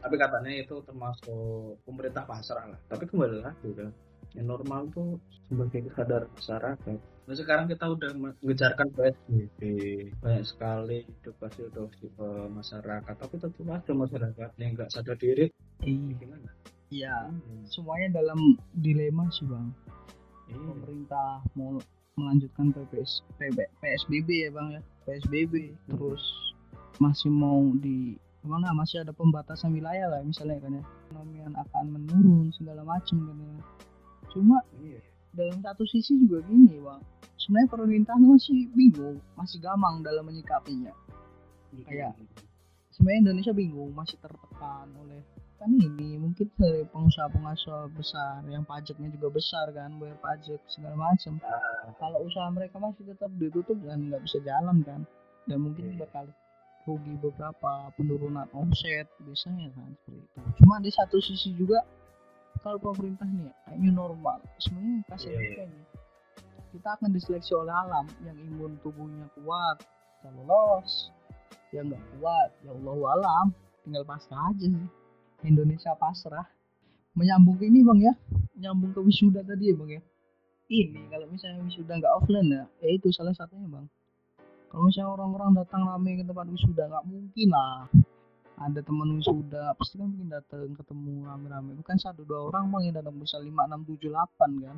tapi 0.00 0.16
katanya 0.16 0.52
itu 0.56 0.80
termasuk 0.82 1.76
pemerintah 1.84 2.24
pasrah 2.24 2.72
lah. 2.72 2.80
Tapi 2.88 3.04
kembali 3.04 3.38
lagi 3.44 3.70
kan 3.76 3.92
yang 4.34 4.46
normal 4.46 4.86
tuh 4.94 5.18
sebagai 5.50 5.90
kesadaran 5.90 6.30
masyarakat. 6.38 6.98
Nah 7.00 7.34
sekarang 7.38 7.66
kita 7.70 7.84
udah 7.86 8.10
mengejarkan 8.14 8.88
PSBB 8.94 9.58
banyak 10.18 10.44
sekali 10.46 11.06
edukasi 11.22 11.66
edukasi 11.66 12.06
ke 12.14 12.28
masyarakat. 12.50 13.14
Tapi 13.14 13.34
tetap 13.38 13.66
ada 13.66 13.92
masyarakat 13.92 14.50
yang 14.58 14.70
nggak 14.78 14.90
sadar 14.90 15.18
diri. 15.18 15.50
Iya. 15.82 16.14
Gimana? 16.18 16.50
Iya. 16.90 17.16
Hmm, 17.30 17.62
semuanya 17.70 18.08
dalam 18.22 18.58
dilema 18.74 19.26
sih 19.34 19.46
bang. 19.46 19.70
Iya. 20.50 20.58
pemerintah 20.58 21.30
mau 21.54 21.78
melanjutkan 22.18 22.74
PPS, 22.74 23.22
PB, 23.38 23.58
PSBB 23.78 24.28
ya 24.46 24.50
bang 24.50 24.68
ya. 24.78 24.82
PSBB 25.06 25.74
terus 25.90 26.22
masih 26.98 27.30
mau 27.32 27.62
di 27.78 28.18
mana 28.40 28.72
masih 28.72 29.04
ada 29.04 29.12
pembatasan 29.12 29.70
wilayah 29.70 30.08
lah 30.08 30.20
misalnya 30.24 30.58
kan 30.60 30.72
ya. 30.80 30.84
Ekonomian 31.08 31.52
akan 31.54 31.84
menurun 31.92 32.48
segala 32.56 32.82
macam 32.82 33.16
kan 33.28 33.36
ya. 33.36 33.54
Cuma 34.30 34.58
iya. 34.80 35.00
dalam 35.34 35.60
satu 35.60 35.84
sisi 35.84 36.16
juga 36.16 36.40
gini 36.46 36.80
bang. 36.80 37.00
Sebenarnya 37.36 37.68
pemerintah 37.72 38.16
masih 38.16 38.68
bingung 38.72 39.18
masih 39.36 39.58
gamang 39.60 40.00
dalam 40.00 40.24
menyikapinya. 40.24 40.92
Kayak- 41.84 42.16
sebenarnya 42.90 43.30
Indonesia 43.30 43.52
bingung 43.52 43.90
masih 43.92 44.16
tertekan 44.18 44.88
oleh 44.96 45.20
kan 45.60 45.68
ini. 45.70 46.16
Mungkin 46.16 46.48
dari 46.56 46.88
pengusaha-pengusaha 46.88 47.92
besar 47.92 48.40
yang 48.48 48.64
pajaknya 48.64 49.12
juga 49.12 49.28
besar 49.28 49.68
kan 49.76 50.00
bayar 50.00 50.16
pajak 50.18 50.60
segala 50.66 50.96
macam 50.96 51.36
kalau 52.00 52.24
usaha 52.24 52.48
mereka 52.48 52.80
masih 52.80 53.04
tetap 53.04 53.28
ditutup 53.36 53.76
dan 53.84 54.08
nggak 54.08 54.24
bisa 54.24 54.40
jalan 54.40 54.80
kan. 54.80 55.04
Dan 55.44 55.64
mungkin 55.64 55.92
Iya. 55.96 56.04
bakal 56.08 56.24
rugi 56.88 57.14
beberapa 57.20 57.92
penurunan 57.94 58.48
omset 58.56 59.06
biasanya 59.22 59.70
kan 59.76 59.92
seperti 60.00 60.18
itu. 60.24 60.38
Cuma 60.62 60.80
di 60.80 60.90
satu 60.90 61.16
sisi 61.22 61.54
juga 61.54 61.84
kalau 62.64 62.80
pemerintah 62.80 63.28
nih 63.28 63.52
kayak 63.66 63.78
new 63.78 63.94
normal. 63.94 64.42
Sebenarnya 64.58 65.04
kasih 65.12 65.30
Iya, 65.30 65.38
iya. 65.38 65.48
juga 65.48 65.64
nih 65.70 65.84
kita 66.70 66.88
akan 66.98 67.10
diseleksi 67.10 67.52
oleh 67.54 67.74
alam. 67.74 68.06
Yang 68.22 68.36
imun 68.46 68.72
tubuhnya 68.82 69.26
kuat 69.38 69.82
bisa 70.20 70.28
lolos 70.36 71.10
yang 71.72 71.88
nggak 71.90 72.04
kuat 72.18 72.48
ya 72.66 72.70
Allah 72.74 72.96
alam. 73.16 73.46
Tinggal 73.86 74.04
pasrah 74.04 74.50
aja 74.52 74.66
sih. 74.66 74.88
Indonesia 75.46 75.92
pasrah. 75.96 76.46
Menyambung 77.16 77.58
ke 77.58 77.66
ini 77.66 77.82
bang 77.82 78.00
ya. 78.06 78.14
Nyambung 78.60 78.94
ke 78.94 79.00
wisuda 79.02 79.42
tadi 79.42 79.72
ya 79.72 79.74
bang 79.78 79.90
ya. 79.98 80.02
Ini 80.70 81.10
kalau 81.10 81.26
misalnya 81.26 81.66
wisuda 81.66 81.98
nggak 81.98 82.14
offline 82.14 82.48
ya 82.50 82.62
ya 82.78 82.88
itu 82.94 83.10
salah 83.10 83.34
satunya 83.34 83.66
bang 83.66 83.86
kalau 84.70 84.86
misalnya 84.86 85.10
orang-orang 85.18 85.50
datang 85.58 85.82
rame 85.82 86.22
ke 86.22 86.24
tempat 86.24 86.46
wisuda 86.46 86.82
nggak 86.86 87.06
mungkin 87.10 87.48
lah. 87.50 87.90
Ada 88.60 88.80
teman 88.84 89.08
wisuda 89.18 89.74
pasti 89.74 89.98
kan 89.98 90.08
mungkin 90.08 90.30
datang 90.30 90.70
ketemu 90.78 91.26
rame-rame. 91.26 91.70
Bukan 91.80 91.96
satu 91.98 92.22
dua 92.22 92.48
orang 92.48 92.70
bang 92.70 92.82
yang 92.86 92.94
datang 93.02 93.16
bisa 93.18 93.36
lima 93.42 93.66
enam 93.66 93.82
tujuh 93.82 94.14
delapan 94.14 94.50
kan? 94.62 94.76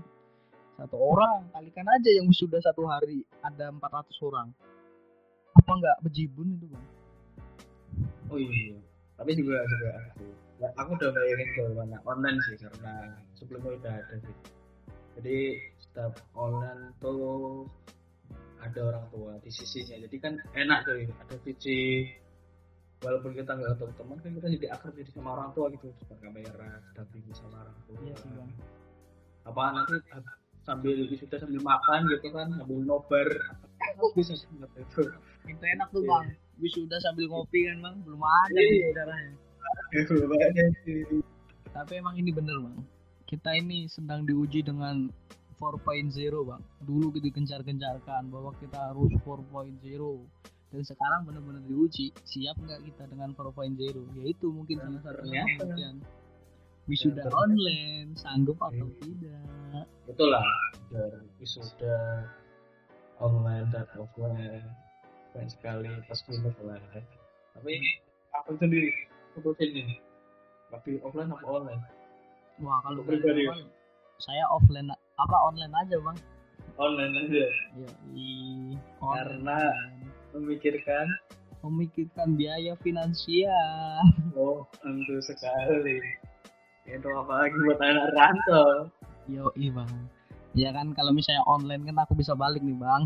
Satu 0.81 0.97
orang 0.97 1.53
kalikan 1.53 1.87
aja 1.93 2.11
yang 2.17 2.25
wisuda 2.25 2.57
satu 2.65 2.89
hari 2.89 3.21
ada 3.45 3.69
400 3.69 4.17
orang. 4.25 4.49
Apa 5.53 5.71
nggak 5.77 5.97
bejibun 6.09 6.57
itu 6.57 6.67
bang? 6.73 6.87
Oh 8.33 8.41
iya 8.41 8.81
tapi 9.23 9.39
juga 9.39 9.63
juga 9.71 9.91
aku 10.03 10.27
aku 10.75 10.91
udah 10.99 11.11
bayangin 11.15 11.49
ke 11.55 11.63
mana 11.79 11.99
online 12.03 12.39
sih 12.51 12.59
karena 12.59 13.15
sebelumnya 13.39 13.71
udah 13.79 13.93
ada 14.03 14.17
sih. 14.19 14.37
Jadi 15.15 15.39
setiap 15.79 16.19
online 16.35 16.91
tuh 16.99 17.71
ada 18.63 18.81
orang 18.87 19.05
tua 19.11 19.33
di 19.43 19.51
sisinya. 19.51 19.99
Jadi 20.07 20.17
kan 20.23 20.39
enak 20.55 20.79
tuh 20.87 20.95
ada 21.03 21.37
sisi 21.43 22.07
walaupun 23.03 23.35
kita 23.35 23.59
nggak 23.59 23.75
ketemu 23.75 23.93
teman 23.99 24.17
kan 24.23 24.31
kita 24.39 24.47
jadi 24.55 24.67
akrab 24.79 24.95
jadi 24.95 25.11
sama 25.11 25.29
orang 25.35 25.51
tua 25.53 25.67
gitu. 25.75 25.91
Suka 25.99 26.15
kamera 26.23 26.71
dampingi 26.95 27.33
sama 27.35 27.67
orang 27.67 27.77
tua. 27.87 27.97
Iya 28.07 28.15
sih 28.23 28.31
bang. 28.31 28.51
Apa 29.43 29.63
nanti 29.75 29.95
sambil 30.63 30.95
wisuda 31.11 31.37
sambil 31.43 31.59
makan 31.67 32.01
gitu 32.15 32.29
kan 32.31 32.47
sambil 32.55 32.79
nobar. 32.87 33.29
Bisa 34.15 34.39
banget 34.55 34.71
itu 34.79 35.03
itu 35.51 35.65
enak 35.67 35.89
tuh 35.91 36.03
bang. 36.07 36.27
Wisuda 36.63 36.97
sambil 37.03 37.27
ngopi 37.27 37.67
kan 37.67 37.77
bang. 37.83 37.95
Belum 38.07 38.23
ada 38.23 38.55
Iya. 38.55 38.71
nih 38.71 38.81
saudaranya. 38.87 39.35
Tapi 41.73 41.93
emang 41.99 42.15
ini 42.15 42.31
bener 42.31 42.57
bang. 42.63 42.77
Kita 43.27 43.51
ini 43.57 43.89
sedang 43.91 44.23
diuji 44.29 44.63
dengan 44.63 45.09
4.0 45.63 46.11
bang 46.51 46.63
dulu 46.83 47.15
kita 47.15 47.31
gencar-gencarkan 47.31 48.23
bahwa 48.35 48.51
kita 48.59 48.91
harus 48.91 49.15
4.0 49.23 49.79
dan 50.73 50.83
sekarang 50.83 51.21
benar-benar 51.29 51.63
diuji 51.69 52.11
siap 52.27 52.59
nggak 52.59 52.83
kita 52.91 53.07
dengan 53.07 53.31
4.0 53.39 53.79
yaitu 54.19 54.51
mungkin 54.51 54.83
salah 54.83 55.03
satunya 55.07 55.47
pembuktian 55.55 55.95
wisuda 56.91 57.23
online 57.31 58.11
sanggup 58.19 58.59
atau 58.59 58.91
Iya. 58.91 58.99
tidak? 59.07 59.87
Itulah 60.11 60.47
dari 60.91 61.23
wisuda 61.39 62.27
online 63.23 63.71
dan 63.71 63.87
offline. 63.95 64.67
Banyak 65.33 65.49
sekali 65.49 65.89
pas 66.11 66.21
minus 66.29 66.57
lah 66.67 66.77
tapi 67.53 67.73
aku 68.35 68.51
sendiri 68.59 68.91
putusin 69.37 69.71
nih 69.73 70.01
tapi 70.73 70.99
offline 71.05 71.31
apa 71.31 71.47
online? 71.47 71.83
Wah 72.61 72.81
kalau 72.85 73.05
pribadi. 73.05 73.45
saya 74.21 74.45
offline 74.53 74.91
apa 75.29 75.37
online 75.49 75.75
aja 75.75 75.97
bang? 76.03 76.19
Online 76.81 77.15
aja. 77.27 77.47
Ya 77.79 77.91
i 78.17 78.29
Karena- 78.99 80.01
memikirkan 80.33 81.07
memikirkan 81.61 82.35
biaya 82.35 82.73
finansial. 82.81 84.01
Oh 84.33 84.65
tentu 84.81 85.21
sekali. 85.21 86.01
Itu 86.89 87.09
apalagi 87.13 87.55
buat 87.63 87.79
anak 87.79 88.07
rantau. 88.17 88.91
Yo 89.31 89.53
bang. 89.55 89.93
Ya 90.53 90.73
kan 90.75 90.93
kalau 90.93 91.13
misalnya 91.15 91.45
online 91.49 91.85
kan 91.89 91.97
aku 92.03 92.17
bisa 92.19 92.33
balik 92.35 92.61
nih 92.65 92.77
bang. 92.77 93.03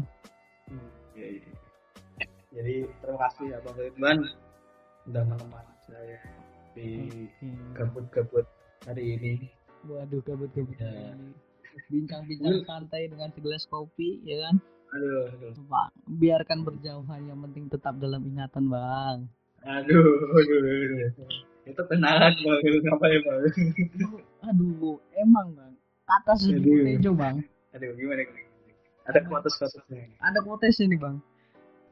Hmm, 0.67 0.89
iya, 1.15 1.29
iya. 1.39 1.53
jadi 2.51 2.75
terima 3.03 3.19
kasih 3.29 3.45
ya 3.55 3.59
bang 3.63 3.77
Ridwan. 3.77 4.19
Udah 5.07 5.23
menemani 5.23 5.75
saya 5.87 6.19
di 6.75 6.89
gabut-gabut 7.77 8.47
hari 8.89 9.15
ini. 9.19 9.33
Waduh, 9.87 10.19
gabut-gabut 10.27 10.75
Ya. 10.83 11.15
Bincang-bincang 11.93 12.65
santai 12.67 13.07
dengan 13.07 13.29
segelas 13.33 13.65
kopi, 13.69 14.25
ya 14.25 14.49
kan? 14.49 14.57
aduh 14.87 15.29
aduh 15.29 15.53
Bang, 15.67 15.93
biarkan 16.09 16.59
berjauhan, 16.63 17.21
yang 17.27 17.39
penting 17.43 17.67
tetap 17.69 17.99
dalam 17.99 18.23
ingatan, 18.23 18.71
Bang. 18.71 19.27
aduh 19.67 20.09
aduh, 20.31 20.59
aduh. 20.63 21.29
itu 21.67 21.83
kenalan 21.91 22.33
bang 22.39 22.61
itu 22.63 22.79
apa 22.87 23.07
ya 23.11 23.19
bang 23.27 23.41
Aduh, 24.47 25.03
emang, 25.19 25.59
Bang. 25.59 25.75
Kata 26.07 26.39
sedikit 26.39 26.87
Tejo, 26.87 27.13
Bang. 27.19 27.43
aduh 27.75 27.91
gimana 27.99 28.23
gimana? 28.23 28.47
ada 29.07 29.19
kuotas-kuotasnya 29.23 30.19
Ada 30.23 30.39
quotes 30.47 30.79
ini, 30.83 30.97
Bang. 30.99 31.19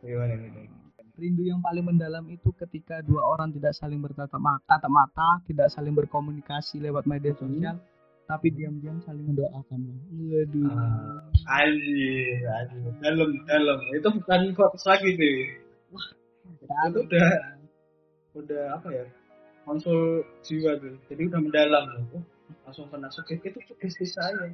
gimana 0.00 0.38
gimana 0.38 0.70
Rindu 1.14 1.46
yang 1.46 1.62
paling 1.62 1.86
mendalam 1.86 2.26
itu 2.26 2.50
ketika 2.58 2.98
dua 2.98 3.22
orang 3.22 3.54
tidak 3.54 3.70
saling 3.78 4.02
bertatap 4.02 4.34
mata, 4.42 4.66
tatap 4.66 4.90
mata, 4.90 5.38
tidak 5.46 5.70
saling 5.70 5.94
berkomunikasi 5.94 6.82
lewat 6.82 7.06
media 7.06 7.30
sosial, 7.38 7.78
tapi 8.24 8.48
diam-diam 8.56 8.98
saling 9.04 9.26
mendoakan. 9.28 9.80
Waduh. 10.16 10.68
Ah. 10.72 11.20
anjir 11.60 12.40
anjir 12.48 12.92
dalam 13.04 13.30
dalam 13.44 13.78
itu 13.92 14.08
bukan 14.08 14.40
kuotas 14.56 14.84
lagi 14.88 15.10
sih 15.12 15.36
Dalam, 16.64 16.88
itu 16.92 17.00
udah 17.04 17.28
udah 18.34 18.64
apa 18.80 18.88
ya 18.88 19.04
konsul 19.68 20.24
jiwa 20.40 20.76
tuh 20.80 20.96
jadi 21.12 21.28
udah 21.28 21.40
mendalam 21.40 21.84
tuh 22.08 22.20
oh, 22.20 22.24
langsung 22.64 22.88
kena 22.88 23.12
sakit 23.12 23.44
itu 23.44 23.60
sugesti 23.68 24.06
saya 24.08 24.52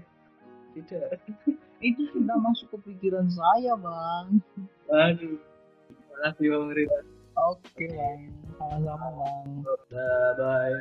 tidak 0.74 1.18
Itu 1.80 2.04
sudah 2.12 2.36
masuk 2.36 2.76
ke 2.76 2.92
pikiran 2.92 3.24
saya, 3.32 3.72
Bang. 3.80 4.44
aduh 4.92 5.40
terima 5.88 6.16
kasih 6.28 6.46
bang 6.52 6.66
Ridwan 6.76 7.06
Oke, 7.40 7.86
Bang. 7.88 8.20
Sama-sama, 8.60 9.08
Bang. 9.16 9.48
bye 9.88 10.30
bye 10.36 10.76